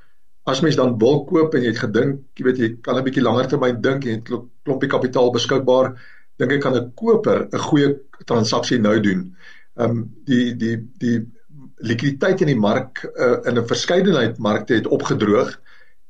as 0.45 0.61
mens 0.61 0.77
dan 0.77 0.99
wil 0.99 1.25
koop 1.25 1.55
en 1.55 1.63
jy 1.63 1.71
het 1.71 1.85
gedink, 1.85 2.21
jy 2.35 2.45
weet 2.45 2.59
jy 2.59 2.69
kan 2.81 2.97
'n 2.97 3.05
bietjie 3.05 3.23
langer 3.23 3.47
termyn 3.47 3.81
dink 3.81 4.05
en 4.05 4.23
klompie 4.65 4.89
kapitaal 4.89 5.31
beskikbaar, 5.31 5.95
dink 6.39 6.53
ek 6.53 6.61
kan 6.61 6.77
'n 6.77 6.93
koper 6.95 7.49
'n 7.53 7.59
goeie 7.59 8.01
transaksie 8.27 8.79
nou 8.79 9.01
doen. 9.01 9.37
Ehm 9.79 9.91
um, 9.91 10.11
die 10.25 10.57
die 10.57 10.77
die 10.99 11.27
likwiditeit 11.83 12.41
in 12.41 12.47
die 12.47 12.61
mark 12.61 13.05
uh, 13.17 13.39
in 13.45 13.59
'n 13.59 13.67
verskeidenheid 13.67 14.39
markte 14.39 14.75
het 14.75 14.87
opgedroog 14.87 15.59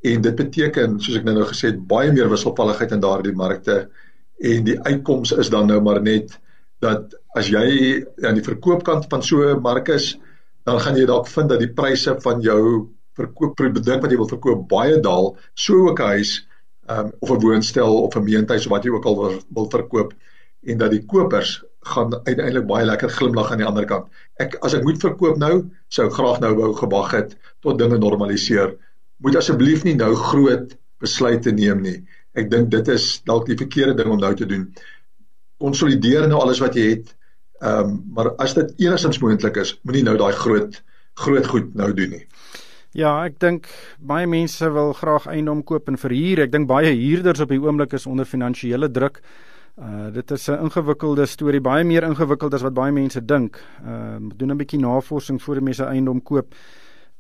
en 0.03 0.23
dit 0.23 0.37
beteken 0.37 1.01
soos 1.01 1.19
ek 1.21 1.25
nou 1.25 1.35
nou 1.39 1.49
gesê 1.51 1.73
het 1.73 1.83
baie 1.89 2.13
meer 2.13 2.31
wisselvalligheid 2.31 2.93
in 2.93 3.05
daardie 3.05 3.37
markte 3.39 3.89
en 4.43 4.65
die 4.65 4.79
uitkoms 4.81 5.33
is 5.33 5.51
dan 5.51 5.67
nou 5.71 5.81
maar 5.81 6.03
net 6.03 6.39
dat 6.83 7.15
as 7.39 7.49
jy 7.49 8.03
aan 8.27 8.35
die 8.35 8.47
verkoopkant 8.47 9.07
van 9.11 9.23
so 9.23 9.43
'n 9.43 9.63
mark 9.63 9.89
is 9.89 10.17
dan 10.67 10.81
gaan 10.81 10.97
jy 10.97 11.07
dalk 11.07 11.29
vind 11.29 11.49
dat 11.49 11.63
die 11.63 11.73
pryse 11.75 12.17
van 12.23 12.41
jou 12.41 12.89
verkoop 13.19 13.57
produk 13.57 14.03
wat 14.03 14.11
jy 14.13 14.19
wil 14.21 14.31
verkoop 14.31 14.69
baie 14.71 15.01
daal, 15.05 15.35
so 15.55 15.89
ook 15.89 16.01
'n 16.01 16.13
huis 16.17 16.47
um, 16.89 17.13
of 17.21 17.31
'n 17.31 17.41
woonstel 17.41 18.03
of 18.03 18.17
'n 18.17 18.25
meentuis 18.25 18.67
of 18.67 18.73
wat 18.73 18.85
jy 18.85 18.91
ook 18.91 19.05
al 19.05 19.17
wil, 19.21 19.41
wil 19.55 19.69
verkoop 19.71 20.15
en 20.63 20.79
dat 20.79 20.91
die 20.91 21.05
kopers 21.05 21.63
gaan 21.81 22.15
uiteindelik 22.15 22.67
baie 22.67 22.87
lekker 22.87 23.11
glimlag 23.11 23.51
aan 23.51 23.59
die 23.59 23.67
ander 23.67 23.85
kant. 23.85 24.07
Ek 24.39 24.55
as 24.63 24.75
ek 24.75 24.85
moet 24.85 25.01
verkoop 25.01 25.37
nou, 25.37 25.71
sou 25.89 26.07
ek 26.07 26.15
graag 26.15 26.41
nou 26.41 26.55
wou 26.55 26.75
gewag 26.75 27.11
het 27.11 27.37
tot 27.61 27.79
dinge 27.79 27.99
normaliseer. 27.99 28.79
Moet 29.23 29.37
asseblief 29.39 29.85
nie 29.85 29.95
nou 29.95 30.15
groot 30.19 30.77
besluite 31.03 31.53
neem 31.53 31.83
nie. 31.83 31.99
Ek 32.35 32.51
dink 32.51 32.71
dit 32.71 32.89
is 32.89 33.23
dalk 33.29 33.47
die 33.47 33.59
verkeerde 33.59 33.95
ding 33.95 34.11
om 34.11 34.21
nou 34.21 34.35
te 34.35 34.47
doen. 34.47 34.69
Konsolideer 35.63 36.29
nou 36.29 36.41
alles 36.43 36.63
wat 36.63 36.75
jy 36.75 36.89
het 36.97 37.13
Ehm 37.63 37.79
um, 37.79 38.03
maar 38.15 38.35
as 38.43 38.55
dit 38.55 38.73
enigstens 38.77 39.21
moontlik 39.23 39.57
is, 39.57 39.77
moenie 39.87 40.03
nou 40.03 40.17
daai 40.19 40.33
groot 40.35 40.83
groot 41.15 41.47
goed 41.47 41.75
nou 41.79 41.93
doen 41.95 42.11
nie. 42.17 42.25
Ja, 42.99 43.13
ek 43.25 43.39
dink 43.41 43.69
baie 44.01 44.27
mense 44.27 44.67
wil 44.75 44.91
graag 44.99 45.29
eiendom 45.31 45.63
koop 45.63 45.87
en 45.89 45.99
verhuur. 46.01 46.43
Ek 46.43 46.53
dink 46.53 46.67
baie 46.67 46.91
huurders 46.91 47.45
op 47.45 47.55
die 47.55 47.61
oomblik 47.63 47.95
is 47.95 48.09
onder 48.11 48.27
finansiële 48.27 48.91
druk. 48.91 49.23
Uh 49.79 50.11
dit 50.11 50.31
is 50.31 50.49
'n 50.51 50.59
ingewikkelde 50.67 51.27
storie, 51.27 51.61
baie 51.61 51.85
meer 51.85 52.03
ingewikkeld 52.03 52.55
as 52.55 52.67
wat 52.67 52.75
baie 52.75 52.93
mense 52.93 53.25
dink. 53.25 53.63
Ehm 53.87 54.27
uh, 54.27 54.35
doen 54.37 54.51
'n 54.51 54.59
bietjie 54.59 54.81
navorsing 54.81 55.43
voor 55.43 55.63
mense 55.63 55.85
eiendom 55.85 56.23
koop 56.23 56.55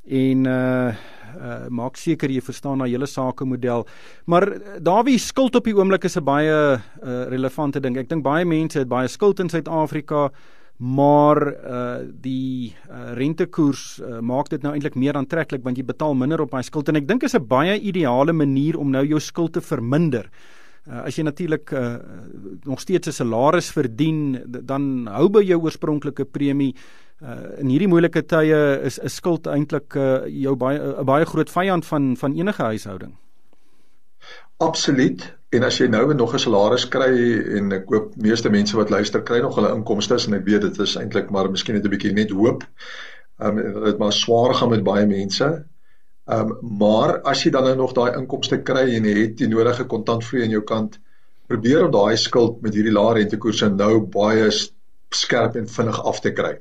en 0.07 0.47
uh 0.47 0.95
uh 1.33 1.69
maak 1.73 1.97
seker 1.97 2.31
jy 2.31 2.43
verstaan 2.45 2.79
na 2.79 2.85
hele 2.85 3.07
sakemodel. 3.07 3.87
Maar 4.27 4.49
uh, 4.49 4.59
Dawie 4.81 5.19
skuld 5.19 5.57
op 5.57 5.65
die 5.65 5.75
oomblik 5.75 6.05
is 6.05 6.17
'n 6.17 6.25
baie 6.25 6.81
uh 7.03 7.25
relevante 7.29 7.81
ding. 7.81 7.97
Ek 7.97 8.09
dink 8.09 8.23
baie 8.23 8.45
mense 8.45 8.79
het 8.79 8.89
baie 8.89 9.09
skuld 9.09 9.41
in 9.41 9.49
Suid-Afrika, 9.49 10.31
maar 10.79 11.39
uh 11.47 11.99
die 12.21 12.75
uh, 12.91 13.15
rentekoers 13.15 14.01
uh, 14.01 14.21
maak 14.21 14.49
dit 14.49 14.63
nou 14.63 14.73
eintlik 14.75 14.95
meer 14.95 15.17
aantreklik 15.17 15.63
want 15.63 15.77
jy 15.77 15.85
betaal 15.85 16.15
minder 16.15 16.41
op 16.41 16.51
daai 16.51 16.63
skuld 16.63 16.89
en 16.89 16.97
ek 16.97 17.09
dink 17.09 17.23
is 17.23 17.35
'n 17.35 17.47
baie 17.47 17.81
ideale 17.81 18.33
manier 18.33 18.79
om 18.79 18.91
nou 18.91 19.07
jou 19.07 19.21
skuld 19.21 19.53
te 19.53 19.61
verminder. 19.61 20.29
Uh, 20.83 21.07
as 21.07 21.15
jy 21.15 21.23
natuurlik 21.23 21.71
uh, 21.73 21.97
nog 22.65 22.81
steeds 22.81 23.09
'n 23.09 23.13
salaris 23.13 23.71
verdien, 23.71 24.43
dan 24.47 25.07
hou 25.07 25.29
by 25.29 25.43
jou 25.43 25.63
oorspronklike 25.63 26.25
premie 26.25 26.75
uh, 27.23 27.61
in 27.63 27.71
hierdie 27.73 27.89
moeilike 27.91 28.23
tye 28.27 28.61
is 28.85 28.99
'n 29.01 29.09
skuld 29.09 29.47
eintlik 29.47 29.97
uh, 29.97 30.27
jou 30.27 30.55
baie 30.57 30.79
'n 30.79 31.05
baie 31.05 31.25
groot 31.25 31.51
vyand 31.51 31.87
van 31.87 32.17
van 32.17 32.35
enige 32.35 32.63
huishouding. 32.63 33.15
Absoluut. 34.59 35.23
En 35.51 35.65
as 35.65 35.79
jy 35.79 35.87
nou 35.87 36.15
nog 36.15 36.35
'n 36.35 36.39
salaris 36.39 36.89
kry 36.89 37.13
en 37.59 37.73
ek 37.73 37.87
koop 37.87 38.17
meeste 38.17 38.51
mense 38.51 38.77
wat 38.77 38.91
luister 38.91 39.23
kry 39.23 39.41
nog 39.41 39.55
hulle 39.55 39.75
inkomste 39.75 40.17
en 40.27 40.35
ek 40.35 40.45
weet 40.45 40.63
dit 40.63 40.79
is 40.79 40.97
eintlik 40.97 41.31
maar 41.31 41.51
miskien 41.51 41.75
net 41.75 41.85
'n 41.85 41.91
bietjie 41.91 42.13
net 42.13 42.31
hoop. 42.31 42.65
Ehm 43.41 43.59
um, 43.59 43.85
dit 43.85 43.99
maar 43.99 44.13
swaar 44.13 44.55
gaan 44.55 44.71
met 44.71 44.85
baie 44.85 45.07
mense. 45.07 45.65
Ehm 46.27 46.51
um, 46.51 46.79
maar 46.79 47.21
as 47.23 47.45
jy 47.45 47.51
dan 47.51 47.65
nou 47.65 47.77
nog 47.77 47.93
daai 47.93 48.17
inkomste 48.17 48.63
kry 48.63 48.95
en 48.97 49.05
jy 49.05 49.17
het 49.21 49.37
die 49.39 49.49
nodige 49.49 49.85
kontantvloei 49.85 50.45
aan 50.45 50.51
jou 50.51 50.63
kant, 50.63 51.01
probeer 51.47 51.85
om 51.85 51.91
daai 51.91 52.17
skuld 52.17 52.63
met 52.63 52.75
hierdie 52.75 52.93
lae 52.93 53.15
rentekoerse 53.15 53.69
nou 53.69 54.01
baie 54.01 54.51
skerp 55.11 55.57
en 55.57 55.69
vinnig 55.69 56.05
af 56.05 56.21
te 56.21 56.33
kry 56.33 56.59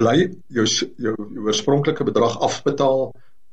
bly 0.00 0.16
jou 0.48 0.66
jou, 0.66 0.86
jou 0.96 1.14
oorspronklike 1.46 2.04
bedrag 2.04 2.38
afbetaal. 2.44 3.10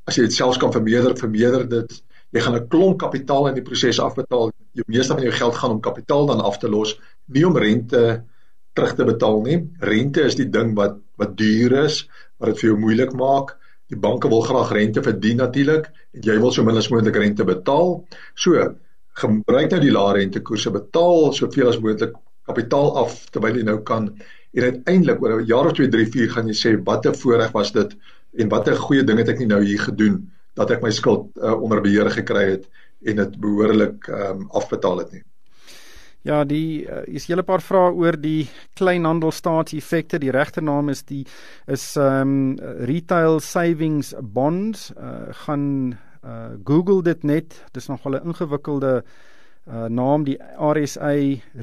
As 0.07 0.17
jy 0.17 0.27
dit 0.27 0.35
selfs 0.35 0.59
kan 0.59 0.73
vermeerder, 0.73 1.15
vermeerder 1.19 1.67
dit. 1.69 1.95
Jy 2.33 2.41
gaan 2.41 2.55
'n 2.57 2.67
klomp 2.67 2.99
kapitaal 2.99 3.47
in 3.47 3.55
die 3.55 3.65
proses 3.65 3.99
afbetaal. 3.99 4.51
Jou 4.73 4.85
meeste 4.87 5.13
van 5.13 5.23
jou 5.23 5.31
geld 5.31 5.55
gaan 5.55 5.71
om 5.71 5.81
kapitaal 5.81 6.25
dan 6.25 6.41
af 6.41 6.57
te 6.57 6.69
los, 6.69 6.99
nie 7.27 7.45
om 7.47 7.57
rente 7.57 8.23
terug 8.73 8.95
te 8.95 9.05
betaal 9.05 9.41
nie. 9.41 9.57
Rente 9.79 10.21
is 10.21 10.35
die 10.35 10.49
ding 10.49 10.75
wat 10.75 10.97
wat 11.17 11.37
duur 11.37 11.85
is, 11.85 12.07
wat 12.39 12.49
dit 12.49 12.59
vir 12.59 12.69
jou 12.69 12.79
moeilik 12.79 13.13
maak. 13.13 13.57
Die 13.89 13.99
banke 13.99 14.29
wil 14.29 14.41
graag 14.41 14.71
rente 14.71 15.03
verdien 15.03 15.37
natuurlik 15.37 15.91
en 16.13 16.21
jy 16.21 16.39
wil 16.39 16.51
so 16.51 16.63
min 16.63 16.77
as 16.77 16.89
moontlik 16.89 17.15
rente 17.15 17.45
betaal. 17.45 18.03
So, 18.35 18.75
gebruik 19.21 19.71
nou 19.71 19.79
die 19.79 19.93
lae 19.93 20.13
rentekoerse, 20.17 20.71
betaal 20.73 21.33
soveel 21.37 21.69
as 21.69 21.79
moontlik 21.79 22.15
kapitaal 22.47 22.95
af 23.03 23.25
terwyl 23.31 23.57
jy 23.57 23.63
nou 23.63 23.79
kan 23.87 24.09
en 24.53 24.63
uiteindelik 24.63 25.21
oor 25.21 25.41
'n 25.41 25.45
jaar 25.45 25.65
of 25.65 25.73
2, 25.73 25.87
3, 25.87 26.05
4 26.05 26.29
gaan 26.29 26.47
jy 26.47 26.53
sê 26.53 26.83
wat 26.83 27.05
'n 27.05 27.15
voorreg 27.15 27.51
was 27.51 27.71
dit 27.71 27.95
en 28.37 28.49
watter 28.49 28.75
goeie 28.75 29.03
ding 29.03 29.17
het 29.17 29.29
ek 29.29 29.39
nie 29.39 29.47
nou 29.47 29.63
hier 29.63 29.79
gedoen 29.79 30.31
dat 30.55 30.71
ek 30.71 30.81
my 30.81 30.91
skuld 30.91 31.29
uh, 31.37 31.53
onder 31.61 31.81
beheer 31.81 32.09
gekry 32.09 32.49
het 32.51 32.69
en 33.05 33.15
dit 33.15 33.39
behoorlik 33.39 34.07
um, 34.07 34.47
afbetaal 34.49 34.97
het 34.97 35.11
nie. 35.11 35.23
Ja, 36.23 36.43
die 36.47 36.85
uh, 36.87 37.01
is 37.05 37.27
hele 37.27 37.43
paar 37.43 37.61
vrae 37.61 37.91
oor 37.91 38.15
die 38.15 38.47
kleinhandelstaatseffekte. 38.79 40.21
Die 40.23 40.31
regte 40.31 40.61
naam 40.61 40.89
is 40.89 41.03
die 41.03 41.25
is 41.67 41.97
um, 41.97 42.55
retail 42.87 43.41
savings 43.43 44.13
bonds. 44.21 44.93
Uh, 44.95 45.33
gaan 45.43 45.97
uh, 46.23 46.55
Google 46.63 47.03
dit 47.03 47.23
net. 47.23 47.59
Dis 47.71 47.87
nog 47.87 48.03
wel 48.03 48.21
'n 48.21 48.31
ingewikkelde 48.31 49.03
uh, 49.03 49.32
uh 49.67 49.87
naam 49.87 50.25
die 50.27 50.37
RSA 50.59 51.13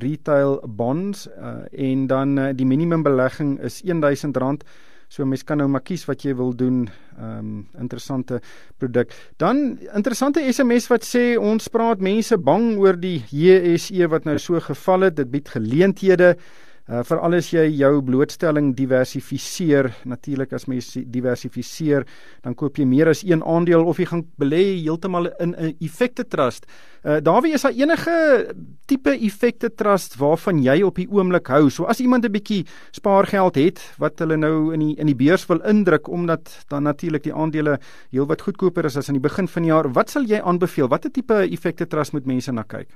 retail 0.00 0.60
bonds 0.66 1.26
uh 1.28 1.66
en 1.72 2.06
dan 2.06 2.38
uh, 2.38 2.52
die 2.56 2.66
minimum 2.66 3.02
belegging 3.02 3.58
is 3.60 3.82
R1000. 3.84 4.64
So 5.10 5.26
mens 5.26 5.42
kan 5.42 5.58
nou 5.58 5.66
maar 5.68 5.82
kies 5.82 6.06
wat 6.06 6.22
jy 6.22 6.36
wil 6.38 6.54
doen. 6.56 6.88
Um 7.18 7.66
interessante 7.78 8.40
produk. 8.78 9.12
Dan 9.36 9.78
interessante 9.94 10.40
SMS 10.52 10.86
wat 10.88 11.04
sê 11.04 11.34
ons 11.36 11.68
praat 11.68 12.00
mense 12.00 12.38
bang 12.38 12.76
oor 12.78 12.96
die 12.96 13.18
JSE 13.28 14.08
wat 14.08 14.24
nou 14.24 14.38
so 14.38 14.60
geval 14.60 15.10
het. 15.10 15.16
Dit 15.16 15.30
bied 15.30 15.48
geleenthede. 15.48 16.36
Uh 16.36 16.68
veral 16.86 17.34
as 17.34 17.50
jy 17.52 17.66
jou 17.78 18.02
blootstelling 18.02 18.72
diversifiseer, 18.74 19.90
natuurlik 20.04 20.52
as 20.52 20.66
mens 20.66 20.88
diversifiseer, 21.06 22.06
dan 22.42 22.54
koop 22.54 22.78
jy 22.78 22.86
meer 22.88 23.08
as 23.08 23.22
een 23.22 23.42
aandeel 23.46 23.84
of 23.86 23.98
jy 23.98 24.06
gaan 24.10 24.24
belê 24.40 24.62
heeltemal 24.82 25.30
in 25.40 25.54
'n 25.54 25.76
effekte 25.80 26.24
trust. 26.24 26.66
Uh 27.04 27.20
daarby 27.20 27.54
is 27.54 27.62
daar 27.62 27.72
enige 27.72 28.54
tipe 28.86 29.10
effekte 29.10 29.70
trust 29.74 30.16
waarvan 30.16 30.62
jy 30.62 30.82
op 30.82 30.96
die 30.96 31.08
oomblik 31.08 31.46
hou. 31.48 31.70
So 31.70 31.84
as 31.84 32.00
iemand 32.00 32.24
'n 32.24 32.32
bietjie 32.32 32.66
spaargeld 32.92 33.54
het 33.54 33.80
wat 33.98 34.18
hulle 34.18 34.36
nou 34.36 34.72
in 34.74 34.80
die 34.80 34.94
in 34.98 35.06
die 35.06 35.14
beurs 35.14 35.46
wil 35.46 35.60
indruk 35.60 36.08
omdat 36.08 36.64
dan 36.68 36.82
natuurlik 36.82 37.22
die 37.22 37.34
aandele 37.34 37.78
heelwat 38.10 38.42
goedkoper 38.42 38.84
is 38.84 38.96
as 38.96 39.08
aan 39.08 39.18
die 39.18 39.28
begin 39.28 39.48
van 39.48 39.62
die 39.62 39.70
jaar, 39.70 39.92
wat 39.92 40.10
sal 40.10 40.24
jy 40.24 40.40
aanbeveel? 40.40 40.88
Watter 40.88 41.10
tipe 41.10 41.34
effekte 41.34 41.86
trust 41.86 42.12
moet 42.12 42.26
mense 42.26 42.52
na 42.52 42.62
kyk? 42.62 42.88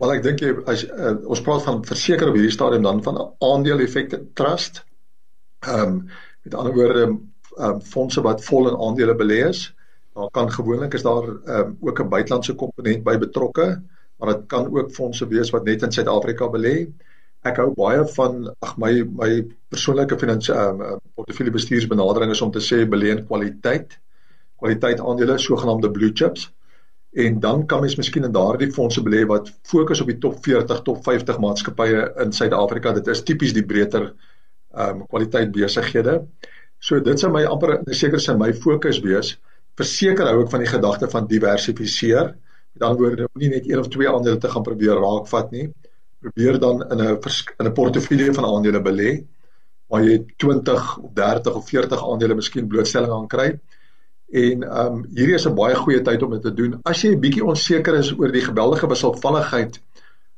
Wel 0.00 0.14
ek 0.14 0.22
dink 0.24 0.40
jy 0.40 0.54
as 0.72 0.82
uh, 0.88 1.16
ons 1.28 1.42
praat 1.44 1.66
van 1.66 1.82
verseker 1.84 2.30
op 2.30 2.36
hierdie 2.38 2.54
stadium 2.54 2.86
dan 2.86 3.02
van 3.04 3.18
aandeel 3.44 3.82
effekte 3.84 4.22
trust. 4.38 4.80
Ehm 5.66 5.82
um, 5.82 5.98
met 6.46 6.54
ander 6.56 6.72
woorde 6.72 7.02
ehm 7.04 7.66
um, 7.66 7.82
fondse 7.84 8.22
wat 8.24 8.40
vol 8.46 8.70
in 8.70 8.78
aandele 8.86 9.14
belê 9.18 9.42
is. 9.50 9.66
Daar 10.16 10.30
kan 10.36 10.48
gewoonlik 10.54 10.96
is 10.96 11.04
daar 11.04 11.28
ehm 11.28 11.58
um, 11.66 11.74
ook 11.88 12.00
'n 12.00 12.12
buitelandse 12.14 12.54
komponent 12.62 13.04
by 13.04 13.18
betrokke, 13.26 13.66
maar 14.16 14.32
dit 14.32 14.46
kan 14.46 14.70
ook 14.76 14.94
fondse 14.96 15.28
wees 15.28 15.52
wat 15.52 15.68
net 15.68 15.82
in 15.82 15.92
Suid-Afrika 15.92 16.48
belê. 16.48 16.74
Ek 17.44 17.60
hou 17.60 17.68
baie 17.76 18.06
van 18.16 18.54
ag 18.58 18.76
my 18.78 18.92
my 19.04 19.30
persoonlike 19.68 20.18
finansiële 20.18 20.64
ehm 20.64 20.80
um, 20.94 21.04
portefeulje 21.14 21.52
bestuursbenadering 21.58 22.32
is 22.32 22.40
om 22.40 22.50
te 22.56 22.64
sê 22.70 22.88
belê 22.88 23.12
in 23.18 23.26
kwaliteit. 23.26 24.00
Kwaliteit 24.56 25.00
aandele, 25.00 25.38
sogenaamde 25.38 25.90
blue 25.90 26.12
chips 26.14 26.48
en 27.12 27.40
dan 27.40 27.66
kan 27.66 27.80
mens 27.80 27.96
miskien 27.96 28.24
in 28.24 28.32
daardie 28.32 28.70
fondse 28.72 29.02
belê 29.02 29.24
wat 29.26 29.50
fokus 29.66 30.00
op 30.00 30.06
die 30.06 30.18
top 30.18 30.38
40, 30.44 30.82
top 30.86 31.02
50 31.04 31.38
maatskappye 31.42 32.04
in 32.24 32.32
Suid-Afrika. 32.32 32.92
Dit 32.92 33.10
is 33.10 33.22
tipies 33.22 33.54
die 33.56 33.66
breër 33.66 34.04
ehm 34.70 35.00
um, 35.00 35.06
kwaliteit 35.10 35.50
besighede. 35.50 36.20
So 36.78 37.00
dit 37.02 37.18
sou 37.20 37.32
my 37.32 37.42
amper 37.44 37.78
in 37.78 37.82
'n 37.86 37.94
sekere 37.94 38.20
sin 38.20 38.38
my 38.38 38.52
fokus 38.52 39.00
wees. 39.00 39.38
Verseker 39.76 40.26
hou 40.26 40.44
ek 40.44 40.50
van 40.50 40.60
die 40.60 40.70
gedagte 40.70 41.08
van 41.10 41.26
diversifiseer. 41.26 42.34
Met 42.72 42.82
ander 42.82 43.00
woorde, 43.02 43.28
moenie 43.34 43.50
net 43.56 43.66
een 43.68 43.78
of 43.78 43.88
twee 43.88 44.08
aandele 44.08 44.38
te 44.38 44.48
gaan 44.48 44.62
probeer 44.62 44.94
raakvat 44.94 45.50
nie. 45.50 45.66
Probeer 46.20 46.58
dan 46.58 46.82
in 46.92 47.00
'n 47.00 47.18
in 47.58 47.66
'n 47.66 47.72
portefeulje 47.72 48.34
van 48.34 48.44
aandele 48.44 48.80
belê 48.80 49.26
waar 49.88 50.04
jy 50.04 50.24
20 50.36 50.98
of 50.98 51.10
30 51.12 51.54
of 51.54 51.68
40 51.68 52.10
aandele 52.10 52.34
miskien 52.34 52.68
blootstelling 52.68 53.12
aan 53.12 53.26
kry. 53.26 53.58
En 54.30 54.62
ehm 54.62 54.94
um, 54.94 55.04
hierdie 55.14 55.34
is 55.34 55.46
'n 55.46 55.54
baie 55.54 55.74
goeie 55.74 56.02
tyd 56.06 56.22
om 56.22 56.30
dit 56.30 56.42
te 56.42 56.54
doen. 56.54 56.78
As 56.84 57.02
jy 57.02 57.14
'n 57.14 57.20
bietjie 57.20 57.44
onseker 57.44 57.94
is 57.98 58.12
oor 58.12 58.32
die 58.32 58.44
geweldige 58.46 58.88
wisselvalligheid 58.88 59.80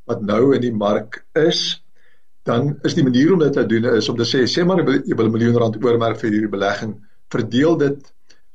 wat 0.04 0.22
nou 0.22 0.54
in 0.54 0.60
die 0.60 0.72
mark 0.72 1.24
is, 1.32 1.82
dan 2.42 2.78
is 2.82 2.94
die 2.94 3.04
manier 3.04 3.32
om 3.32 3.38
dit 3.38 3.52
te 3.52 3.66
doen 3.66 3.84
is 3.84 4.08
om 4.08 4.16
te 4.16 4.26
sê 4.26 4.46
sê 4.48 4.64
maar 4.66 4.80
jy 4.80 5.16
wil 5.16 5.26
'n 5.26 5.32
miljoen 5.32 5.56
rand 5.56 5.84
oormerk 5.84 6.18
vir 6.18 6.30
hierdie 6.30 6.54
belegging, 6.56 6.96
verdeel 7.30 7.76
dit 7.76 8.12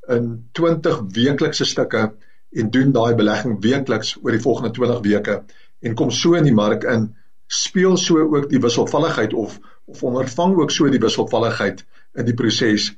in 0.10 0.50
20 0.52 1.02
weeklikse 1.14 1.66
stukke 1.66 2.12
en 2.52 2.70
doen 2.72 2.92
daai 2.92 3.16
belegging 3.16 3.62
weekliks 3.62 4.18
oor 4.24 4.32
die 4.32 4.42
volgende 4.42 4.72
20 4.72 5.02
weke 5.06 5.44
en 5.82 5.96
kom 5.96 6.12
so 6.12 6.34
in 6.34 6.44
die 6.44 6.54
mark 6.54 6.84
in 6.84 7.16
speel 7.48 7.98
so 7.98 8.20
ook 8.20 8.50
die 8.50 8.60
wisselvalligheid 8.60 9.34
of 9.34 9.60
of 9.86 10.04
ondervang 10.04 10.58
ook 10.58 10.72
so 10.72 10.90
die 10.90 11.00
wisselvalligheid 11.00 11.86
in 12.20 12.26
die 12.26 12.34
proses. 12.34 12.90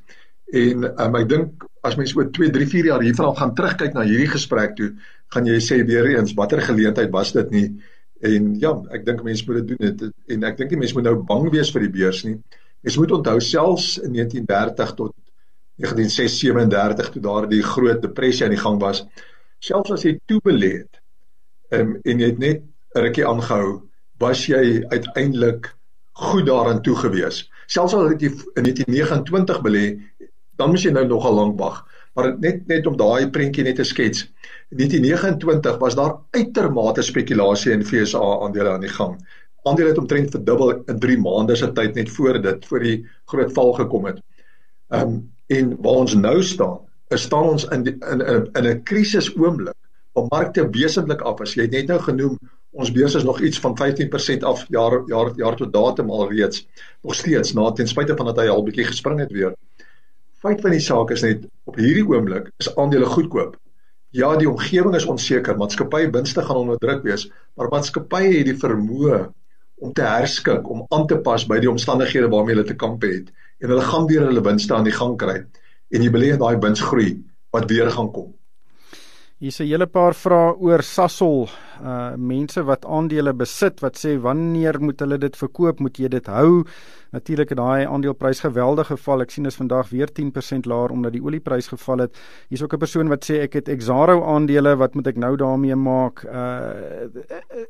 En 0.53 0.89
um, 0.89 1.15
ek 1.15 1.29
dink 1.29 1.67
as 1.85 1.95
mens 1.95 2.15
oor 2.15 2.31
2, 2.31 2.49
3, 2.51 2.67
4 2.67 2.85
jaar 2.85 3.01
hiervan 3.05 3.35
gaan 3.37 3.55
terugkyk 3.55 3.93
na 3.93 4.03
hierdie 4.03 4.31
gesprek 4.31 4.75
toe, 4.75 4.93
gaan 5.29 5.45
jy 5.45 5.59
sê 5.63 5.79
weer 5.85 6.09
eens 6.15 6.33
watter 6.35 6.61
geleentheid 6.61 7.11
was 7.13 7.31
dit 7.31 7.51
nie 7.51 7.67
En 8.19 8.47
ja, 8.59 8.73
ek 8.91 9.05
dink 9.07 9.21
mense 9.23 9.45
moet 9.47 9.61
dit 9.61 9.69
doen 9.71 9.95
dit, 9.95 10.15
en 10.35 10.45
ek 10.49 10.57
dink 10.59 10.73
die 10.73 10.79
mense 10.79 10.95
moet 10.97 11.07
nou 11.07 11.15
bang 11.27 11.45
wees 11.53 11.71
vir 11.71 11.85
die 11.85 11.93
beurs 11.93 12.25
nie. 12.27 12.35
Mense 12.83 12.99
moet 12.99 13.13
onthou 13.15 13.37
selfs 13.43 13.93
in 14.03 14.15
1930 14.17 14.95
tot 14.97 15.13
1937 15.79 17.13
toe 17.13 17.21
daar 17.23 17.47
die 17.47 17.61
groot 17.63 18.01
depressie 18.03 18.45
aan 18.45 18.55
die 18.55 18.59
gang 18.59 18.79
was, 18.81 19.05
selfs 19.63 19.95
as 19.95 20.03
jy 20.03 20.17
toebelê 20.27 20.71
het 20.81 20.99
um, 21.75 21.95
en 22.03 22.23
jy 22.23 22.31
het 22.33 22.43
net 22.43 22.65
'n 22.95 23.05
rukkie 23.05 23.27
aangehou, 23.27 23.79
was 24.19 24.43
jy 24.51 24.83
uiteindelik 24.91 25.71
goed 26.19 26.45
daaraan 26.47 26.83
toe 26.83 26.97
gewees. 26.99 27.45
Selfs 27.71 27.95
al 27.95 28.09
het 28.11 28.21
jy 28.21 28.33
in 28.59 28.67
1929 28.67 29.63
belê, 29.63 29.85
dan 30.59 30.73
moet 30.73 30.83
jy 30.83 30.91
nou 30.95 31.05
nogal 31.07 31.37
lank 31.37 31.59
wag. 31.59 31.83
Maar 32.17 32.33
net 32.43 32.67
net 32.67 32.87
om 32.89 32.97
daai 32.99 33.29
prentjie 33.31 33.63
net 33.63 33.79
te 33.79 33.85
skets. 33.87 34.25
In 34.73 34.81
1929 34.81 35.77
was 35.81 35.95
daar 35.95 36.17
uitermate 36.35 37.05
spekulasie 37.05 37.71
in 37.71 37.85
FSA 37.85 38.19
aandele 38.43 38.75
aan 38.75 38.83
die 38.83 38.91
gang. 38.91 39.15
Aandele 39.63 39.93
het 39.93 40.01
omtrent 40.01 40.31
verdubbel 40.35 40.75
in 40.91 40.99
3 40.99 41.17
maande 41.23 41.55
se 41.55 41.71
tyd 41.71 41.95
net 41.95 42.11
voor 42.11 42.41
dit 42.43 42.65
voor 42.65 42.85
die 42.85 42.97
groot 43.31 43.53
val 43.55 43.73
gekom 43.81 44.05
het. 44.11 44.23
Ehm 44.89 45.07
um, 45.07 45.19
en 45.49 45.69
waar 45.81 46.03
ons 46.03 46.13
nou 46.13 46.43
staan, 46.45 46.77
is 47.09 47.23
staan 47.25 47.47
ons 47.55 47.63
in 47.73 47.83
die, 47.83 47.95
in 48.11 48.21
in 48.21 48.49
in 48.53 48.67
'n 48.69 48.83
krisis 48.83 49.31
oomblik. 49.35 49.73
Waar 50.13 50.27
markte 50.29 50.69
wesentlik 50.69 51.21
af 51.21 51.41
is. 51.41 51.53
Jy 51.53 51.61
het 51.61 51.71
net 51.71 51.87
nou 51.87 51.99
genoem 51.99 52.37
ons 52.71 52.91
beurs 52.91 53.15
is 53.15 53.23
nog 53.23 53.41
iets 53.41 53.59
van 53.59 53.77
15% 53.77 54.43
af 54.45 54.65
jaar 54.69 55.01
jaar 55.05 55.31
jaar 55.35 55.55
tot 55.55 55.73
datum 55.73 56.09
al 56.09 56.29
reeds. 56.31 56.67
Nog 57.01 57.15
steeds 57.15 57.53
na 57.53 57.71
ten 57.71 57.87
spyte 57.87 58.15
van 58.15 58.25
dat 58.25 58.37
hy 58.37 58.47
al 58.47 58.63
bietjie 58.63 58.85
gespring 58.85 59.19
het 59.19 59.31
weer. 59.31 59.55
Feit 60.39 60.61
van 60.63 60.71
die 60.71 60.83
saak 60.83 61.09
is 61.11 61.23
net 61.25 61.41
op 61.67 61.75
hierdie 61.75 62.05
oomblik 62.07 62.45
is 62.63 62.69
aandele 62.79 63.07
goedkoop 63.11 63.57
Ja, 64.15 64.31
die 64.39 64.47
omgewing 64.49 64.95
is 64.97 65.05
onseker, 65.05 65.57
maatskappye 65.59 66.07
winste 66.09 66.41
gaan 66.41 66.57
onder 66.63 66.79
druk 66.81 67.03
wees, 67.05 67.27
maar 67.53 67.67
maatskappye 67.69 68.31
het 68.39 68.47
die 68.47 68.55
vermoë 68.57 69.19
om 69.85 69.91
te 69.93 70.01
herskik, 70.01 70.65
om 70.65 70.81
aan 70.95 71.05
te 71.11 71.19
pas 71.27 71.45
by 71.45 71.59
die 71.61 71.69
omstandighede 71.69 72.31
waarmee 72.31 72.55
hulle 72.55 72.65
te 72.65 72.77
kamp 72.79 73.05
het 73.05 73.29
en 73.59 73.69
hulle 73.69 73.85
gaan 73.85 74.07
weer 74.09 74.25
hulle 74.25 74.41
winste 74.47 74.73
aan 74.73 74.87
die 74.87 74.95
gang 74.95 75.13
kry 75.19 75.35
en 75.43 76.07
jy 76.07 76.09
belê 76.15 76.31
in 76.33 76.41
daai 76.41 76.57
winsgroei 76.63 77.11
wat 77.53 77.69
weer 77.69 77.91
gaan 77.93 78.09
kom. 78.15 78.31
Hier 79.39 79.47
is 79.47 79.61
'n 79.61 79.69
hele 79.71 79.87
paar 79.87 80.13
vrae 80.13 80.51
oor 80.59 80.81
Sasol. 80.83 81.47
Uh 81.81 82.11
mense 82.17 82.59
wat 82.67 82.83
aandele 82.83 83.31
besit 83.33 83.79
wat 83.79 83.95
sê 83.95 84.17
wanneer 84.19 84.81
moet 84.81 84.99
hulle 84.99 85.17
dit 85.17 85.37
verkoop? 85.37 85.79
Moet 85.79 85.97
jy 85.97 86.09
dit 86.09 86.27
hou? 86.27 86.65
Natuurlik 87.13 87.49
het 87.49 87.57
daai 87.57 87.87
aandeleprys 87.87 88.41
geweldig 88.43 88.87
geval. 88.87 89.21
Ek 89.21 89.31
sien 89.31 89.45
is 89.45 89.55
vandag 89.55 89.89
weer 89.91 90.11
10% 90.11 90.65
laer 90.65 90.91
omdat 90.91 91.13
die 91.13 91.23
olieprys 91.23 91.71
geval 91.71 91.99
het. 91.99 92.19
Hier's 92.49 92.63
ook 92.63 92.73
'n 92.73 92.79
persoon 92.79 93.07
wat 93.07 93.23
sê 93.23 93.39
ek 93.43 93.53
het 93.53 93.69
Exaro 93.69 94.25
aandele, 94.27 94.75
wat 94.75 94.93
moet 94.95 95.07
ek 95.07 95.15
nou 95.15 95.37
daarmee 95.37 95.75
maak? 95.75 96.25
Uh 96.25 97.07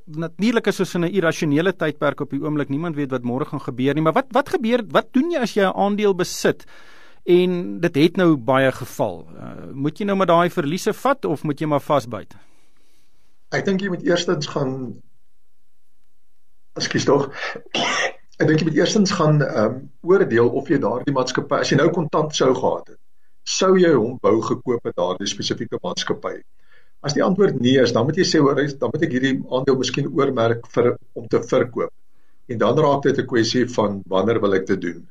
natuurlik 0.07 0.67
is 0.67 0.95
in 0.95 1.05
'n 1.05 1.13
irrasionele 1.13 1.73
tydperk 1.73 2.21
op 2.21 2.31
die 2.31 2.41
oomblik. 2.41 2.69
Niemand 2.69 2.95
weet 2.95 3.11
wat 3.11 3.21
môre 3.21 3.45
gaan 3.45 3.61
gebeur 3.61 3.93
nie, 3.93 4.01
maar 4.01 4.13
wat 4.13 4.25
wat 4.31 4.49
gebeur? 4.49 4.81
Wat 4.89 5.13
doen 5.13 5.29
jy 5.31 5.37
as 5.37 5.53
jy 5.53 5.61
'n 5.61 5.77
aandeel 5.77 6.15
besit? 6.15 6.65
En 7.29 7.79
dit 7.83 7.95
het 7.95 8.15
nou 8.17 8.33
baie 8.37 8.71
geval. 8.73 9.19
Uh, 9.35 9.49
moet 9.73 9.99
jy 9.99 10.07
nou 10.09 10.17
maar 10.17 10.29
daai 10.29 10.49
verliese 10.49 10.93
vat 10.97 11.25
of 11.29 11.43
moet 11.45 11.61
jy 11.61 11.67
maar 11.69 11.83
vasbyt? 11.83 12.33
Ek 13.53 13.65
dink 13.67 13.83
jy 13.85 13.91
moet 13.93 14.05
eerstens 14.07 14.49
gaan 14.49 14.73
Ekskuus 16.79 17.05
tog. 17.05 17.27
Ek 18.39 18.47
dink 18.47 18.61
jy 18.61 18.69
moet 18.69 18.79
eerstens 18.79 19.11
gaan 19.17 19.41
ehm 19.43 19.65
um, 19.65 19.79
oordeel 20.13 20.49
of 20.61 20.69
jy 20.71 20.79
daardie 20.81 21.13
maatskappy 21.13 21.59
as 21.59 21.73
jy 21.73 21.77
nou 21.79 21.89
kontant 21.93 22.35
sou 22.37 22.53
gehad 22.55 22.93
het, 22.93 22.99
sou 23.43 23.73
jy 23.77 23.91
hom 23.95 24.15
wou 24.23 24.37
gekoop 24.45 24.87
het 24.87 24.95
daardie 24.95 25.27
spesifieke 25.27 25.81
maatskappy. 25.83 26.37
As 27.03 27.15
die 27.15 27.23
antwoord 27.23 27.59
nee 27.63 27.81
is, 27.81 27.93
dan 27.95 28.07
moet 28.07 28.17
jy 28.19 28.25
sê 28.27 28.41
hoor, 28.43 28.59
dan 28.59 28.93
moet 28.93 29.03
ek 29.07 29.13
hierdie 29.15 29.35
aandeel 29.49 29.77
miskien 29.81 30.07
oormerk 30.07 30.65
vir 30.73 30.93
om 31.19 31.27
te 31.31 31.41
verkoop. 31.51 31.93
En 32.49 32.61
dan 32.63 32.79
raak 32.79 33.03
dit 33.03 33.19
'n 33.19 33.27
kwessie 33.33 33.65
van 33.75 34.01
wanneer 34.07 34.41
wil 34.41 34.55
ek 34.55 34.67
dit 34.71 34.81
doen. 34.87 35.05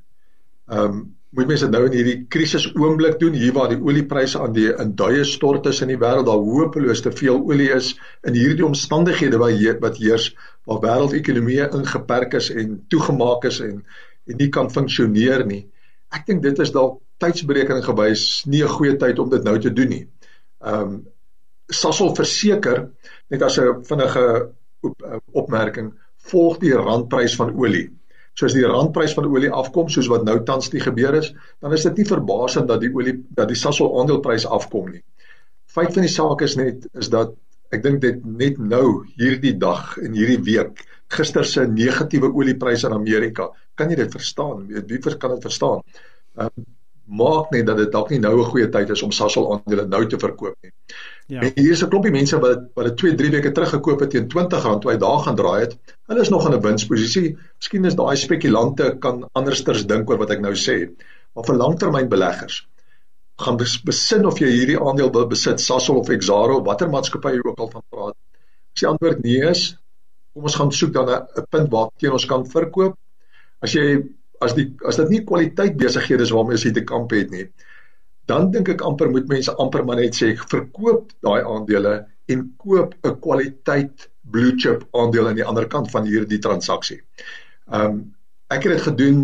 Ehm 0.69 0.85
um, 0.85 1.07
moet 1.37 1.49
mense 1.51 1.69
nou 1.69 1.83
in 1.87 1.93
hierdie 1.93 2.19
krisis 2.33 2.67
oomblik 2.73 3.19
doen 3.21 3.35
hier 3.37 3.53
waar 3.57 3.69
die 3.73 3.81
oliepryse 3.85 4.41
aan 4.41 4.55
die 4.57 4.69
in 4.71 4.95
duie 4.97 5.25
stort 5.29 5.67
is 5.69 5.83
in 5.85 5.91
die 5.93 5.99
wêreld 6.01 6.29
daar 6.29 6.41
hopeloos 6.41 7.03
te 7.05 7.13
veel 7.13 7.37
olie 7.37 7.69
is 7.75 7.91
in 8.29 8.37
hierdie 8.39 8.65
omstandighede 8.65 9.41
wat 9.43 9.59
he, 9.61 9.75
wat 9.83 10.01
heers 10.01 10.31
waar 10.69 10.81
wêreldekonomie 10.85 11.61
ingeperk 11.67 12.39
is 12.41 12.49
en 12.51 12.79
toegemaak 12.89 13.45
is 13.51 13.61
en 13.65 13.83
en 14.29 14.37
nie 14.37 14.51
kan 14.53 14.67
funksioneer 14.69 15.47
nie. 15.49 15.63
Ek 16.13 16.27
dink 16.29 16.43
dit 16.45 16.59
is 16.61 16.73
dalk 16.73 16.99
tydsberekening 17.21 17.85
gewys 17.85 18.45
nie 18.47 18.63
'n 18.65 18.75
goeie 18.77 18.97
tyd 18.97 19.19
om 19.19 19.31
dit 19.31 19.45
nou 19.45 19.57
te 19.59 19.73
doen 19.73 19.89
nie. 19.89 20.05
Ehm 20.65 20.83
um, 20.83 21.07
Sasol 21.69 22.15
verseker 22.17 22.89
net 23.29 23.43
as 23.43 23.59
'n 23.59 23.85
vinnige 23.85 24.53
op, 24.81 25.23
opmerking 25.33 25.93
volg 26.31 26.59
die 26.59 26.73
randprys 26.73 27.37
van 27.37 27.53
olie 27.57 27.89
soos 28.39 28.55
die 28.55 28.67
randprys 28.67 29.17
van 29.19 29.27
olie 29.27 29.51
afkom 29.51 29.89
soos 29.91 30.09
wat 30.13 30.25
nou 30.27 30.39
tans 30.47 30.71
die 30.71 30.83
gebeur 30.83 31.17
is, 31.19 31.33
dan 31.63 31.75
is 31.75 31.87
dit 31.89 31.99
nie 31.99 32.09
verbasend 32.09 32.69
dat 32.71 32.85
die 32.85 32.93
olie 32.95 33.17
dat 33.35 33.51
die 33.51 33.59
Sasol 33.59 33.97
aandeleprys 33.99 34.47
afkom 34.47 34.93
nie. 34.95 35.03
Feit 35.69 35.93
van 35.95 36.07
die 36.07 36.13
saak 36.13 36.45
is 36.47 36.57
net 36.57 36.87
is 36.95 37.11
dat 37.13 37.35
ek 37.75 37.83
dink 37.85 38.01
dit 38.01 38.23
net 38.25 38.61
nou 38.63 39.03
hierdie 39.19 39.57
dag 39.61 39.97
en 40.01 40.15
hierdie 40.17 40.41
week 40.47 40.87
gister 41.13 41.45
se 41.45 41.67
negatiewe 41.67 42.31
oliepryse 42.37 42.87
in 42.89 42.97
Amerika, 42.97 43.49
kan 43.77 43.91
jy 43.91 43.97
dit 44.03 44.13
verstaan? 44.13 44.67
Weet 44.69 44.91
wie 44.93 45.17
kan 45.17 45.35
dit 45.35 45.47
verstaan? 45.49 45.81
Um, 46.37 46.67
maak 47.09 47.53
net 47.55 47.67
dat 47.67 47.79
dit 47.81 47.93
dalk 47.93 48.11
nie 48.11 48.21
nou 48.21 48.39
'n 48.39 48.51
goeie 48.51 48.69
tyd 48.69 48.91
is 48.91 49.03
om 49.03 49.13
Sasol 49.13 49.53
aandele 49.53 49.87
nou 49.89 50.07
te 50.07 50.19
verkoop 50.19 50.55
nie. 50.63 50.73
Ja. 51.29 51.43
En 51.45 51.51
hier 51.55 51.75
is 51.75 51.83
'n 51.85 51.89
klompie 51.93 52.11
mense 52.11 52.39
wat 52.41 52.61
wat 52.75 52.87
dit 52.89 52.97
2, 52.97 53.15
3 53.15 53.31
weke 53.31 53.51
terug 53.53 53.69
gekoop 53.75 54.01
het 54.01 54.11
teen 54.11 54.29
R20 54.29 54.79
toe 54.81 54.91
hy 54.91 54.97
daar 54.97 55.19
gaan 55.25 55.37
draai 55.37 55.61
het. 55.61 55.75
Hulle 56.09 56.21
is 56.21 56.31
nog 56.33 56.47
in 56.49 56.55
'n 56.57 56.61
winsposisie. 56.61 57.37
Miskien 57.59 57.85
is 57.85 57.99
daai 57.99 58.17
spekulante 58.17 58.97
kan 58.99 59.29
andersters 59.33 59.87
dink 59.87 60.11
oor 60.11 60.19
wat 60.19 60.31
ek 60.31 60.41
nou 60.41 60.55
sê. 60.55 60.89
Maar 61.35 61.45
vir 61.45 61.57
langtermynbeleggers 61.57 62.67
gaan 63.39 63.59
besin 63.85 64.27
of 64.27 64.39
jy 64.39 64.49
hierdie 64.51 64.79
aandeel 64.81 65.13
wil 65.13 65.27
besit, 65.27 65.61
Sasol 65.61 66.01
of 66.01 66.09
Exxaro, 66.09 66.63
watter 66.65 66.89
maatskappy 66.89 67.37
jy 67.37 67.43
ook 67.45 67.59
al 67.59 67.71
van 67.71 67.85
praat. 67.91 68.17
As 68.75 68.81
die 68.81 68.89
antwoord 68.89 69.23
nee 69.23 69.45
is, 69.51 69.77
kom 70.35 70.49
ons 70.49 70.57
gaan 70.59 70.73
soek 70.73 70.93
dan 70.93 71.11
'n 71.11 71.47
punt 71.51 71.71
waar 71.71 71.91
teen 71.99 72.13
ons 72.13 72.27
kan 72.27 72.47
verkoop. 72.47 72.97
As 73.61 73.73
jy 73.73 74.03
as 74.41 74.55
die 74.55 74.75
as 74.87 74.97
dit 74.97 75.09
nie 75.11 75.25
kwaliteit 75.25 75.77
besighede 75.77 76.23
is 76.23 76.31
waarmee 76.31 76.57
hier 76.57 76.73
te 76.73 76.85
kamp 76.85 77.11
het 77.11 77.31
nie, 77.31 77.49
dan 78.29 78.51
dink 78.53 78.69
ek 78.75 78.85
amper 78.85 79.11
moet 79.11 79.29
mense 79.31 79.55
amper 79.63 79.85
maar 79.89 80.01
net 80.01 80.17
sê 80.19 80.35
verkoop 80.53 81.13
daai 81.25 81.41
aandele 81.41 81.95
en 82.33 82.45
koop 82.61 82.95
'n 83.09 83.19
kwaliteit 83.25 84.09
blue 84.33 84.55
chip 84.63 84.85
aandeel 84.93 85.29
aan 85.29 85.41
die 85.41 85.49
ander 85.51 85.67
kant 85.75 85.91
van 85.91 86.05
hierdie 86.05 86.41
transaksie. 86.47 87.01
Ehm 87.73 87.85
um, 87.85 88.01
ek 88.49 88.65
het 88.65 88.73
dit 88.73 88.83
gedoen 88.89 89.19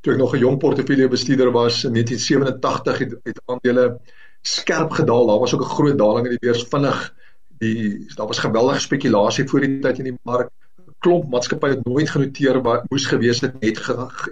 toe 0.00 0.12
ek 0.12 0.18
nog 0.18 0.34
'n 0.34 0.44
jong 0.44 0.58
portefeulje 0.58 1.08
bestuurder 1.08 1.50
was 1.52 1.84
in 1.84 1.92
1987 1.92 2.98
het, 2.98 3.12
het 3.24 3.40
aandele 3.46 4.00
skerp 4.42 4.90
gedaal. 4.90 5.26
Daar 5.26 5.42
was 5.44 5.54
ook 5.54 5.64
'n 5.64 5.76
groot 5.76 5.98
daling 5.98 6.26
in 6.26 6.36
die 6.36 6.44
beurs 6.46 6.64
vinnig. 6.72 7.14
Die 7.58 8.06
daar 8.16 8.26
was 8.26 8.38
geweldige 8.38 8.80
spekulasie 8.80 9.48
voor 9.48 9.60
die 9.60 9.80
tyd 9.80 9.98
in 9.98 10.10
die 10.12 10.18
mark 10.22 10.50
klomp 10.98 11.30
maatskappye 11.30 11.76
het 11.76 11.84
nooit 11.84 12.10
genoteer 12.10 12.62
wat 12.62 12.90
moes 12.90 13.06
gewees 13.06 13.40
het 13.40 13.60
net 13.60 13.78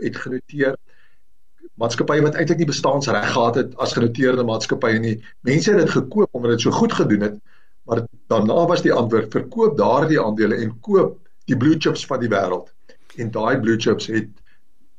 het 0.00 0.16
genoteer 0.16 0.76
maatskappye 1.80 2.22
wat 2.22 2.38
eintlik 2.38 2.58
nie 2.62 2.70
bestaansreg 2.70 3.32
gehad 3.32 3.58
het 3.60 3.74
as 3.86 3.96
genoteerde 3.96 4.44
maatskappye 4.44 4.98
nie 4.98 5.16
mense 5.48 5.72
het 5.72 5.82
dit 5.84 5.96
gekoop 5.96 6.28
omdat 6.32 6.56
dit 6.56 6.66
so 6.66 6.70
goed 6.70 6.92
gedoen 6.92 7.28
het 7.28 7.40
maar 7.84 8.06
daarna 8.32 8.66
was 8.70 8.82
die 8.82 8.92
antwoord 8.92 9.32
verkoop 9.32 9.76
daardie 9.78 10.20
aandele 10.20 10.60
en 10.64 10.78
koop 10.80 11.18
die 11.50 11.56
blue 11.56 11.76
chips 11.78 12.06
van 12.06 12.20
die 12.20 12.32
wêreld 12.32 12.72
en 13.18 13.30
daai 13.30 13.60
blue 13.60 13.76
chips 13.76 14.06
het 14.06 14.30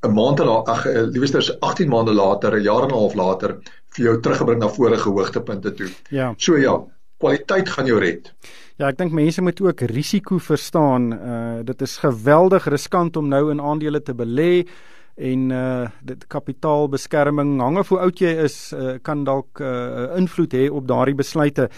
'n 0.06 0.14
maand 0.14 0.40
en 0.40 0.50
ag 0.66 0.86
eh, 0.86 1.02
liewers 1.10 1.60
18 1.60 1.90
maande 1.90 2.14
later, 2.14 2.54
'n 2.54 2.62
jaar 2.62 2.84
en 2.84 2.90
'n 2.90 3.00
half 3.00 3.14
later 3.14 3.58
vir 3.90 4.06
jou 4.06 4.20
teruggebring 4.20 4.60
na 4.60 4.68
vorige 4.68 5.10
hoogtepunte 5.10 5.74
toe. 5.74 5.90
Ja. 6.10 6.34
So 6.38 6.58
ja, 6.58 6.84
kwaliteit 7.18 7.70
gaan 7.70 7.86
jou 7.86 8.00
red. 8.00 8.34
Ja, 8.78 8.88
ek 8.88 8.98
dink 8.98 9.12
mense 9.12 9.42
moet 9.42 9.62
ook 9.62 9.82
risiko 9.82 10.38
verstaan. 10.38 11.14
Uh 11.14 11.64
dit 11.64 11.82
is 11.82 11.98
geweldig 11.98 12.68
riskant 12.68 13.18
om 13.18 13.28
nou 13.28 13.52
in 13.52 13.62
aandele 13.62 14.02
te 14.02 14.14
belê 14.14 14.68
en 15.16 15.52
uh 15.52 15.88
dit 16.04 16.28
kapitaalbeskerming 16.28 17.60
hang 17.62 17.78
af 17.80 17.90
hoe 17.90 18.00
oud 18.04 18.20
jy 18.20 18.34
is 18.44 18.74
uh, 18.74 18.98
kan 19.02 19.24
dalk 19.24 19.62
uh, 19.64 20.12
invloed 20.18 20.54
hê 20.54 20.68
op 20.70 20.88
daardie 20.88 21.16
besluite. 21.16 21.70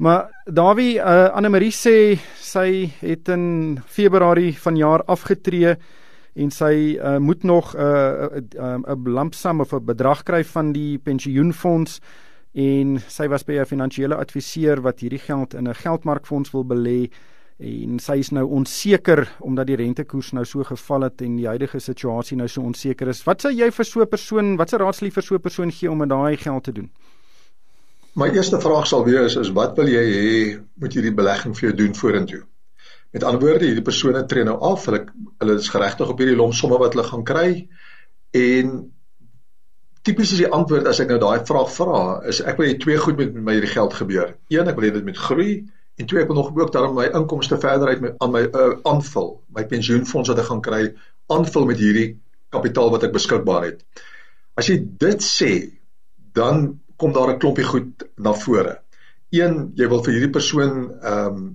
Maar 0.00 0.30
Dawie 0.46 0.98
uh, 0.98 1.28
Anne 1.36 1.48
Marie 1.48 1.72
sê 1.72 2.18
sy 2.40 2.90
het 3.00 3.28
in 3.28 3.78
Februarie 3.86 4.56
vanjaar 4.56 5.04
afgetree 5.06 5.76
en 6.34 6.50
sy 6.50 6.96
uh, 6.96 7.18
moet 7.18 7.42
nog 7.44 7.74
'n 7.74 7.78
uh, 7.78 8.40
'n 8.40 8.84
uh, 8.86 8.94
'n 8.94 9.12
lampsam 9.12 9.60
of 9.60 9.72
'n 9.72 9.84
bedrag 9.84 10.22
kry 10.22 10.44
van 10.44 10.72
die 10.72 10.98
pensioenfonds 10.98 12.00
en 12.54 12.98
sy 13.08 13.28
was 13.28 13.44
by 13.44 13.60
'n 13.60 13.66
finansiële 13.66 14.16
adviseur 14.16 14.80
wat 14.80 15.00
hierdie 15.00 15.22
geld 15.22 15.54
in 15.54 15.68
'n 15.68 15.74
geldmarkfonds 15.74 16.50
wil 16.50 16.64
belê 16.64 17.10
en 17.60 17.98
sy 18.00 18.16
is 18.22 18.30
nou 18.32 18.46
onseker 18.56 19.26
omdat 19.44 19.68
die 19.68 19.76
rentekoers 19.76 20.32
nou 20.36 20.46
so 20.48 20.64
geval 20.64 21.04
het 21.08 21.20
en 21.24 21.36
die 21.36 21.48
huidige 21.48 21.80
situasie 21.82 22.38
nou 22.40 22.48
so 22.48 22.64
onseker 22.64 23.10
is. 23.12 23.20
Wat 23.26 23.44
sê 23.44 23.52
jy 23.52 23.68
vir 23.70 23.84
so 23.84 24.00
'n 24.00 24.08
persoon? 24.08 24.56
Wat 24.56 24.70
se 24.70 24.78
raadsliewe 24.78 25.14
vir 25.14 25.22
so 25.22 25.34
'n 25.34 25.40
persoon 25.40 25.70
gee 25.70 25.90
om 25.90 25.98
met 25.98 26.08
daai 26.08 26.36
geld 26.36 26.64
te 26.64 26.72
doen? 26.72 26.90
My 28.14 28.28
eerste 28.28 28.60
vraag 28.60 28.86
sal 28.86 29.04
wees 29.04 29.36
is 29.36 29.52
wat 29.52 29.76
wil 29.76 29.88
jy 29.88 30.04
hê 30.04 30.60
moet 30.80 30.92
hierdie 30.92 31.14
belegging 31.14 31.54
vir 31.54 31.68
jou 31.68 31.76
doen 31.76 31.94
vorentoe? 31.94 32.42
Met 33.12 33.24
ander 33.24 33.40
woorde, 33.40 33.66
hierdie 33.66 33.84
persone 33.84 34.26
tree 34.26 34.44
nou 34.44 34.56
af, 34.58 34.86
hulle 34.86 35.06
hulle 35.38 35.54
is 35.54 35.68
geregtig 35.68 36.08
op 36.08 36.18
hierdie 36.18 36.36
lomp 36.36 36.54
somme 36.54 36.78
wat 36.78 36.94
hulle 36.94 37.06
gaan 37.06 37.24
kry 37.24 37.68
en 38.30 38.90
tipies 40.02 40.32
is 40.32 40.38
die 40.38 40.50
antwoord 40.50 40.86
as 40.86 41.00
ek 41.00 41.08
nou 41.08 41.18
daai 41.18 41.44
vraag 41.44 41.70
vra, 41.70 42.22
is 42.24 42.40
ek 42.40 42.56
wil 42.56 42.68
hê 42.68 42.78
twee 42.78 42.96
goed 42.96 43.16
met 43.18 43.34
my 43.34 43.52
hierdie 43.52 43.74
geld 43.74 43.94
gebeur. 43.94 44.34
Een, 44.48 44.68
ek 44.68 44.76
wil 44.76 44.88
hê 44.88 44.92
dit 44.92 45.04
moet 45.04 45.18
groei 45.18 45.66
en 46.00 46.08
twee, 46.08 46.22
ek 46.22 46.30
wil 46.30 46.38
nog 46.40 46.50
ook 46.56 46.72
daarom 46.72 46.96
my 46.96 47.06
inkomste 47.12 47.58
verder 47.60 47.92
uit 47.92 48.02
my 48.04 48.12
aan 48.24 48.32
my 48.32 48.42
uh, 48.48 48.72
aanvul, 48.88 49.32
my 49.56 49.66
pensioenfonds 49.68 50.32
wat 50.32 50.40
ek 50.42 50.48
gaan 50.50 50.62
kry, 50.64 50.82
aanvul 51.32 51.66
met 51.68 51.80
hierdie 51.80 52.08
kapitaal 52.54 52.92
wat 52.94 53.04
ek 53.06 53.14
beskikbaar 53.14 53.68
het. 53.68 53.82
As 54.58 54.68
jy 54.70 54.80
dit 55.00 55.24
sê, 55.24 55.50
dan 56.36 56.80
kom 57.00 57.12
daar 57.12 57.32
'n 57.32 57.38
klompie 57.38 57.64
goed 57.64 58.04
na 58.16 58.32
vore. 58.32 58.80
Een, 59.30 59.72
jy 59.76 59.88
wil 59.88 60.02
vir 60.04 60.14
hierdie 60.16 60.36
persoon 60.36 60.90
ehm 61.00 61.42
um, 61.42 61.50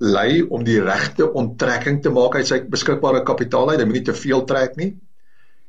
lei 0.00 0.42
om 0.42 0.64
die 0.64 0.80
regte 0.82 1.28
onttrekking 1.32 2.02
te 2.02 2.10
maak 2.10 2.34
uit 2.34 2.46
sy 2.46 2.58
beskikbare 2.68 3.22
kapitaal 3.22 3.70
uit. 3.70 3.78
Hy 3.78 3.86
moet 3.86 4.00
nie 4.00 4.08
te 4.08 4.14
veel 4.14 4.44
trek 4.44 4.74
nie. 4.76 4.90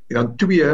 En 0.09 0.15
dan 0.15 0.35
twee, 0.41 0.65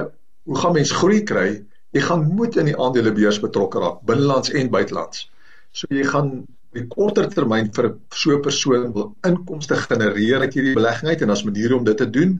hoe 0.43 0.57
gaan 0.57 0.73
mens 0.73 0.91
groei 0.91 1.23
kry? 1.23 1.65
Jy 1.91 2.01
gaan 2.01 2.23
moet 2.23 2.55
in 2.55 2.71
die 2.71 2.77
aandelebeurs 2.77 3.41
betrokke 3.43 3.79
raak, 3.79 3.99
binnelands 4.07 4.51
en 4.55 4.71
buitelands. 4.71 5.30
So 5.71 5.87
jy 5.89 6.03
gaan 6.07 6.31
in 6.75 6.87
korter 6.91 7.27
termyn 7.31 7.71
vir 7.75 7.87
so 8.15 8.35
'n 8.35 8.41
persoon 8.41 8.91
wil 8.93 9.15
inkomste 9.27 9.75
genereer 9.75 10.43
uit 10.45 10.53
hierdie 10.53 10.75
belegging 10.75 11.09
uit 11.09 11.21
en 11.21 11.29
as 11.29 11.43
maniere 11.43 11.75
om 11.75 11.83
dit 11.83 11.97
te 11.97 12.09
doen 12.09 12.39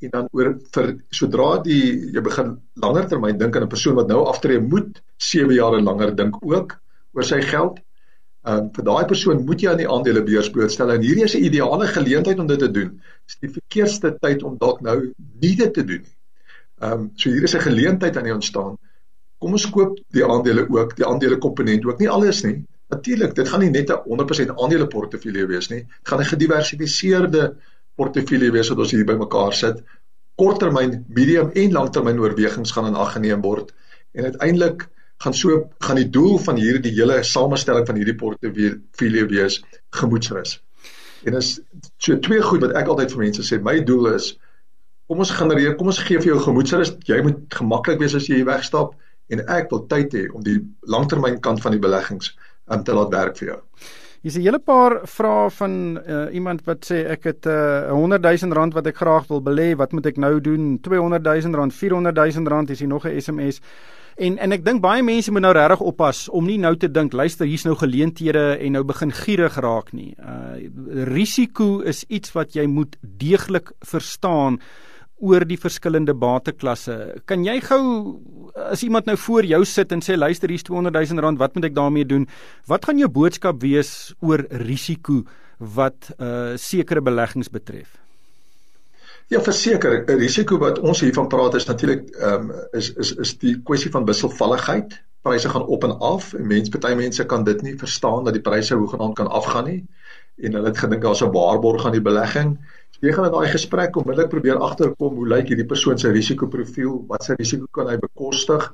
en 0.00 0.10
dan 0.10 0.28
oor 0.32 0.54
vir 0.74 0.88
sodra 1.10 1.50
die 1.62 2.10
jy 2.14 2.22
begin 2.24 2.56
langer 2.84 3.06
termyn 3.08 3.38
dink 3.38 3.56
aan 3.56 3.66
'n 3.68 3.74
persoon 3.74 3.94
wat 4.00 4.08
nou 4.08 4.24
aftree 4.26 4.60
moet 4.60 5.02
7 5.18 5.54
jaar 5.54 5.76
en 5.78 5.84
langer 5.84 6.14
dink 6.16 6.40
ook 6.42 6.78
oor 7.14 7.24
sy 7.24 7.40
geld. 7.40 7.78
Ehm 8.46 8.58
um, 8.58 8.70
vir 8.76 8.84
daai 8.84 9.04
persoon 9.04 9.44
moet 9.44 9.62
jy 9.62 9.70
aan 9.70 9.82
die 9.82 9.90
aandelebeurs 9.96 10.50
blootstel 10.50 10.90
en 10.90 11.02
hierdie 11.02 11.24
is 11.24 11.34
'n 11.36 11.44
ideale 11.44 11.86
geleentheid 11.86 12.38
om 12.38 12.46
dit 12.46 12.58
te 12.58 12.70
doen. 12.70 13.00
Dis 13.26 13.36
die 13.40 13.52
verkeerste 13.58 14.16
tyd 14.20 14.42
om 14.42 14.56
dalk 14.58 14.80
nou 14.80 15.12
nie 15.40 15.56
dit 15.56 15.74
te 15.74 15.84
doen 15.84 16.02
nie. 16.06 16.16
Ehm 16.80 16.92
um, 16.92 17.10
so 17.16 17.30
hier 17.30 17.44
is 17.44 17.54
'n 17.54 17.66
geleentheid 17.68 18.16
aan 18.16 18.24
die 18.24 18.34
ontstaan. 18.34 18.78
Kom 19.40 19.56
ons 19.56 19.66
koop 19.72 19.96
die 20.12 20.24
aandele 20.24 20.66
ook, 20.68 20.94
die 20.98 21.06
aandele 21.06 21.38
komponent 21.40 21.86
ook, 21.88 21.98
nie 21.98 22.10
alles 22.12 22.42
nie. 22.44 22.58
Natuurlik, 22.92 23.34
dit 23.38 23.48
gaan 23.48 23.62
nie 23.64 23.70
net 23.70 23.90
'n 23.90 24.02
100% 24.04 24.52
aandele 24.56 24.86
portefeulje 24.86 25.46
wees 25.46 25.70
nie. 25.70 25.82
Dit 25.84 26.08
gaan 26.12 26.20
'n 26.20 26.32
gediversifiseerde 26.32 27.56
portefeulje 27.96 28.50
wees 28.52 28.68
wat 28.68 28.78
ons 28.78 28.90
hier 28.90 29.04
bymekaar 29.04 29.52
sit. 29.52 29.82
Korttermyn, 30.36 31.04
medium 31.08 31.50
en 31.52 31.72
langtermyn 31.72 32.18
oorwegings 32.18 32.72
gaan 32.72 32.86
in 32.86 32.96
ag 32.96 33.12
geneem 33.12 33.40
word 33.40 33.72
en 34.12 34.24
uiteindelik 34.24 34.88
gaan 35.22 35.34
so 35.34 35.68
gaan 35.78 35.96
die 35.96 36.08
doel 36.08 36.38
van 36.38 36.56
hierdie 36.56 36.92
hele 36.96 37.22
samestelling 37.22 37.86
van 37.86 37.96
hierdie 37.96 38.16
portefeulje 38.16 39.26
wees 39.28 39.60
gemoedsrus. 39.90 40.60
En 41.24 41.36
is 41.36 41.60
so 41.98 42.18
twee 42.18 42.40
goed 42.42 42.64
wat 42.64 42.72
ek 42.72 42.88
altyd 42.88 43.12
vir 43.12 43.24
mense 43.26 43.44
sê, 43.44 43.60
my 43.60 43.80
doel 43.84 44.14
is 44.14 44.32
kom 45.10 45.18
ons 45.18 45.32
genereer, 45.34 45.74
kom 45.76 45.90
ons 45.90 45.98
gee 45.98 46.20
vir 46.22 46.32
jou 46.32 46.40
gemoedsrus. 46.40 46.94
Jy 47.04 47.20
moet 47.26 47.40
gemaklik 47.52 47.98
wees 48.00 48.14
as 48.14 48.28
jy 48.30 48.40
hier 48.40 48.48
wegstap 48.48 48.94
en 49.30 49.42
ek 49.48 49.70
wil 49.70 49.86
tyd 49.90 50.14
hê 50.14 50.26
om 50.34 50.44
die 50.44 50.58
langtermyn 50.82 51.40
kant 51.40 51.62
van 51.62 51.76
die 51.76 51.82
beleggings 51.82 52.34
um, 52.70 52.84
te 52.84 52.94
laat 52.96 53.12
werk 53.14 53.38
vir 53.40 53.52
jou. 53.52 53.60
Hier's 54.20 54.36
'n 54.36 54.44
hele 54.44 54.58
paar 54.58 55.00
vrae 55.08 55.50
van 55.50 55.96
uh, 55.96 56.26
iemand 56.34 56.64
wat 56.66 56.84
sê 56.84 57.06
ek 57.08 57.24
het 57.24 57.46
'n 57.46 57.88
uh, 57.88 57.92
100 57.92 58.22
000 58.22 58.52
rand 58.52 58.74
wat 58.74 58.86
ek 58.86 58.96
graag 58.96 59.28
wil 59.28 59.40
belê, 59.40 59.76
wat 59.76 59.92
moet 59.92 60.06
ek 60.06 60.16
nou 60.16 60.40
doen? 60.40 60.78
200 60.80 61.24
000 61.24 61.54
rand, 61.54 61.72
400 61.74 62.16
000 62.16 62.46
rand, 62.46 62.70
is 62.70 62.78
hier 62.78 62.88
nog 62.88 63.06
'n 63.06 63.20
SMS. 63.20 63.60
En 64.20 64.38
en 64.38 64.52
ek 64.52 64.64
dink 64.64 64.82
baie 64.82 65.02
mense 65.02 65.32
moet 65.32 65.40
nou 65.40 65.52
regtig 65.56 65.80
oppas 65.80 66.28
om 66.28 66.44
nie 66.44 66.58
nou 66.58 66.74
te 66.76 66.90
dink 66.90 67.12
luister 67.12 67.46
hier's 67.46 67.64
nou 67.64 67.76
geleenthede 67.80 68.58
en 68.60 68.72
nou 68.72 68.84
begin 68.84 69.12
gierig 69.12 69.56
raak 69.56 69.92
nie. 69.92 70.14
Uh 70.20 70.60
risiko 71.08 71.80
is 71.80 72.04
iets 72.08 72.34
wat 72.36 72.52
jy 72.52 72.66
moet 72.66 72.96
deeglik 73.00 73.72
verstaan 73.80 74.60
oor 75.20 75.44
die 75.44 75.58
verskillende 75.60 76.14
bateklasse. 76.16 76.96
Kan 77.28 77.44
jy 77.44 77.58
gou 77.64 77.82
as 78.70 78.82
iemand 78.82 79.06
nou 79.06 79.16
voor 79.20 79.46
jou 79.46 79.60
sit 79.68 79.92
en 79.92 80.02
sê 80.04 80.16
luister 80.16 80.50
hier's 80.50 80.66
200 80.66 80.96
000 81.12 81.22
rand, 81.24 81.38
wat 81.38 81.54
moet 81.54 81.68
ek 81.70 81.76
daarmee 81.76 82.08
doen? 82.08 82.26
Wat 82.70 82.84
gaan 82.88 82.98
jou 82.98 83.08
boodskap 83.12 83.60
wees 83.62 84.12
oor 84.20 84.44
risiko 84.64 85.22
wat 85.60 86.12
uh 86.18 86.56
sekere 86.56 87.04
beleggings 87.04 87.52
betref? 87.52 88.00
Ja, 89.30 89.38
verseker, 89.40 90.04
'n 90.08 90.18
risiko 90.18 90.58
wat 90.58 90.80
ons 90.80 91.00
hiervan 91.00 91.28
praat 91.28 91.54
is 91.54 91.68
natuurlik 91.68 92.08
ehm 92.16 92.50
um, 92.50 92.52
is 92.72 92.90
is 92.96 93.14
is 93.14 93.36
die 93.38 93.54
kwessie 93.62 93.90
van 93.90 94.04
wisselvalligheid. 94.04 94.98
Pryse 95.22 95.48
gaan 95.48 95.66
op 95.66 95.84
en 95.84 95.98
af 96.00 96.32
en 96.34 96.46
mense 96.46 96.70
party 96.70 96.94
mense 96.94 97.24
kan 97.24 97.44
dit 97.44 97.62
nie 97.62 97.76
verstaan 97.76 98.24
dat 98.24 98.32
die 98.32 98.42
pryse 98.42 98.74
hoegenaamd 98.74 99.14
kan 99.14 99.28
afgaan 99.28 99.64
nie 99.64 99.84
en 100.40 100.56
hulle 100.56 100.72
het 100.72 100.78
gedink 100.78 101.02
daar's 101.02 101.22
'n 101.22 101.32
waarborg 101.32 101.86
aan 101.86 101.92
die 101.92 102.08
belegging 102.08 102.58
jy 103.00 103.12
gaan 103.16 103.28
in 103.28 103.34
daai 103.34 103.52
gesprek 103.52 103.96
onmiddellik 103.96 104.30
probeer 104.32 104.60
agterkom 104.60 105.16
hoe 105.16 105.28
lyk 105.28 105.52
hierdie 105.52 105.68
persoon 105.68 105.98
se 105.98 106.12
risikoprofiel, 106.12 106.98
wat 107.08 107.24
se 107.24 107.36
risiko 107.38 107.68
kan 107.76 107.88
hy 107.88 107.96
bekostig? 108.00 108.66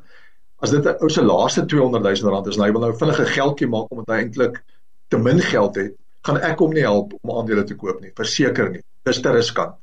As 0.62 0.72
dit 0.72 0.84
'n 0.84 0.96
ou 1.04 1.08
se 1.08 1.22
laaste 1.22 1.66
200 1.66 2.02
000 2.02 2.32
rand 2.32 2.46
is 2.46 2.56
en 2.56 2.64
hy 2.64 2.72
wil 2.72 2.80
nou 2.80 2.92
vinnig 2.96 3.20
'n 3.20 3.34
geldjie 3.36 3.68
maak 3.68 3.90
omdat 3.90 4.08
hy 4.08 4.20
eintlik 4.22 4.62
te 5.08 5.18
min 5.18 5.40
geld 5.40 5.76
het, 5.76 5.94
gaan 6.26 6.40
ek 6.42 6.58
hom 6.58 6.72
nie 6.72 6.82
help 6.82 7.12
om 7.22 7.38
aandele 7.38 7.64
te 7.64 7.76
koop 7.76 8.00
nie, 8.00 8.10
verseker 8.16 8.70
nie. 8.70 8.82
Dis 9.04 9.20
te 9.20 9.30
riskant. 9.30 9.76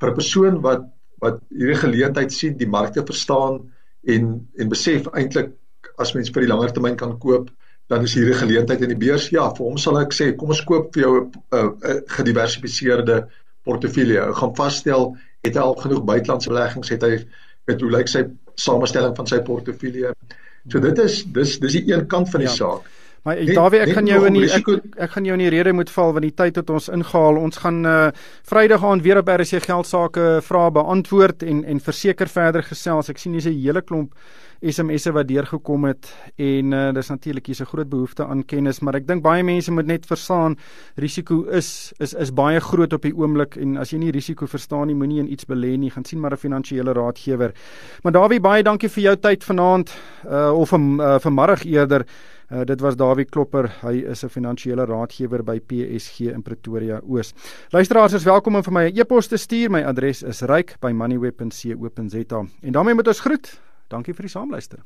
Vir 0.00 0.10
'n 0.10 0.14
persoon 0.14 0.60
wat 0.62 0.84
wat 1.20 1.40
hierdie 1.50 1.80
geleentheid 1.80 2.32
sien, 2.32 2.56
die 2.56 2.68
markte 2.68 3.02
verstaan 3.04 3.72
en 4.04 4.48
en 4.56 4.68
besef 4.68 5.08
eintlik 5.12 5.52
as 5.98 6.12
mens 6.14 6.30
vir 6.30 6.44
die 6.44 6.52
langer 6.52 6.72
termyn 6.72 6.96
kan 6.96 7.18
koop, 7.18 7.50
dan 7.88 8.02
is 8.02 8.14
hier 8.14 8.28
'n 8.28 8.42
geleentheid 8.44 8.82
in 8.82 8.88
die 8.88 9.06
beurs. 9.06 9.30
Ja, 9.30 9.50
vir 9.54 9.66
hom 9.66 9.78
sal 9.78 9.98
ek 10.00 10.12
sê, 10.12 10.36
kom 10.36 10.48
ons 10.48 10.64
koop 10.64 10.94
vir 10.94 11.02
jou 11.02 11.14
'n 11.20 11.32
uh, 11.52 11.70
uh, 11.90 12.00
gediversifiseerde 12.06 13.28
portefeulje. 13.66 14.22
Hy 14.30 14.34
gaan 14.40 14.54
vasstel 14.58 15.10
het 15.46 15.54
hy 15.58 15.62
al 15.62 15.76
genoeg 15.82 16.04
buitelandse 16.08 16.50
beleggings, 16.50 16.90
het 16.94 17.06
hy 17.06 17.14
het 17.66 17.82
hoe 17.82 17.92
lyk 17.92 18.10
sy 18.10 18.24
samestelling 18.60 19.14
van 19.18 19.28
sy 19.30 19.40
portefeulje. 19.46 20.14
So 20.72 20.82
dit 20.82 20.98
is 21.02 21.20
dis 21.34 21.58
dis 21.62 21.78
die 21.78 21.84
een 21.92 22.06
kant 22.10 22.30
van 22.32 22.42
die 22.42 22.50
ja. 22.50 22.54
saak. 22.54 22.86
Maar 23.26 23.40
Dawie, 23.42 23.80
ek 23.82 23.90
gaan 23.96 24.06
jou 24.06 24.20
in 24.28 24.36
die 24.38 24.46
ek, 24.54 24.68
ek 25.02 25.10
gaan 25.16 25.24
jou 25.26 25.34
in 25.34 25.40
die 25.42 25.50
rede 25.50 25.72
moet 25.74 25.90
val 25.90 26.12
want 26.14 26.22
die 26.22 26.34
tyd 26.38 26.60
het 26.60 26.68
ons 26.70 26.86
ingehaal. 26.94 27.40
Ons 27.42 27.58
gaan 27.58 27.82
uh 27.82 27.94
Vrydag 28.46 28.84
aan 28.86 29.02
weer 29.02 29.18
op 29.18 29.32
RC 29.32 29.64
geld 29.64 29.88
sake 29.90 30.26
vrae 30.46 30.70
beantwoord 30.70 31.42
en 31.42 31.64
en 31.66 31.82
verseker 31.82 32.30
verder 32.30 32.62
gesels. 32.62 33.10
Ek 33.10 33.18
sien 33.18 33.34
hier's 33.34 33.48
'n 33.50 33.58
hele 33.58 33.82
klomp 33.82 34.14
SMS'e 34.62 35.12
wat 35.12 35.28
deurgekom 35.28 35.84
het 35.84 36.08
en 36.40 36.72
uh, 36.72 36.92
dis 36.92 37.10
natuurlik 37.10 37.46
hier's 37.46 37.60
'n 37.60 37.66
groot 37.66 37.88
behoefte 37.88 38.24
aan 38.24 38.44
kennis, 38.44 38.80
maar 38.80 38.94
ek 38.94 39.06
dink 39.06 39.22
baie 39.22 39.42
mense 39.42 39.72
moet 39.72 39.86
net 39.86 40.06
verstaan 40.06 40.56
risiko 40.96 41.44
is 41.50 41.92
is 41.98 42.14
is 42.14 42.30
baie 42.30 42.60
groot 42.60 42.92
op 42.92 43.02
die 43.02 43.12
oomblik 43.12 43.56
en 43.56 43.76
as 43.76 43.90
jy 43.90 43.98
nie 43.98 44.10
risiko 44.12 44.46
verstaan 44.46 44.86
nie, 44.86 44.94
moenie 44.94 45.18
in 45.18 45.32
iets 45.32 45.44
belê 45.44 45.76
nie. 45.76 45.90
Gaan 45.90 46.04
sien 46.04 46.20
maar 46.20 46.32
'n 46.32 46.36
finansiële 46.36 46.92
raadgewer. 46.92 47.52
Maar 48.02 48.12
Dawie, 48.12 48.40
baie 48.40 48.62
dankie 48.62 48.88
vir 48.88 49.02
jou 49.02 49.16
tyd 49.16 49.44
vanaand 49.44 49.90
uh 50.24 50.52
of 50.56 50.68
van 50.68 51.00
uh, 51.00 51.18
vanmiddag 51.18 51.64
eerder. 51.64 52.06
Uh, 52.52 52.60
dit 52.64 52.80
was 52.80 52.96
Dawie 52.96 53.24
Klopper. 53.24 53.76
Hy 53.82 54.04
is 54.06 54.24
'n 54.24 54.28
finansiële 54.28 54.84
raadgewer 54.84 55.42
by 55.42 55.60
PSG 55.60 56.20
in 56.20 56.42
Pretoria 56.42 57.00
Oos. 57.08 57.34
Luisteraars 57.70 58.12
is 58.12 58.24
welkom 58.24 58.56
om 58.56 58.62
vir 58.62 58.72
my 58.72 58.90
'n 58.90 58.98
e-pos 58.98 59.26
te 59.26 59.36
stuur. 59.36 59.70
My 59.70 59.82
adres 59.82 60.22
is 60.22 60.40
ryk@moneyweb.co.za. 60.40 62.46
En 62.62 62.72
daarmee 62.72 62.94
moet 62.94 63.08
ons 63.08 63.20
groet. 63.20 63.60
Dankie 63.88 64.14
vir 64.14 64.22
die 64.22 64.30
saamluister. 64.30 64.78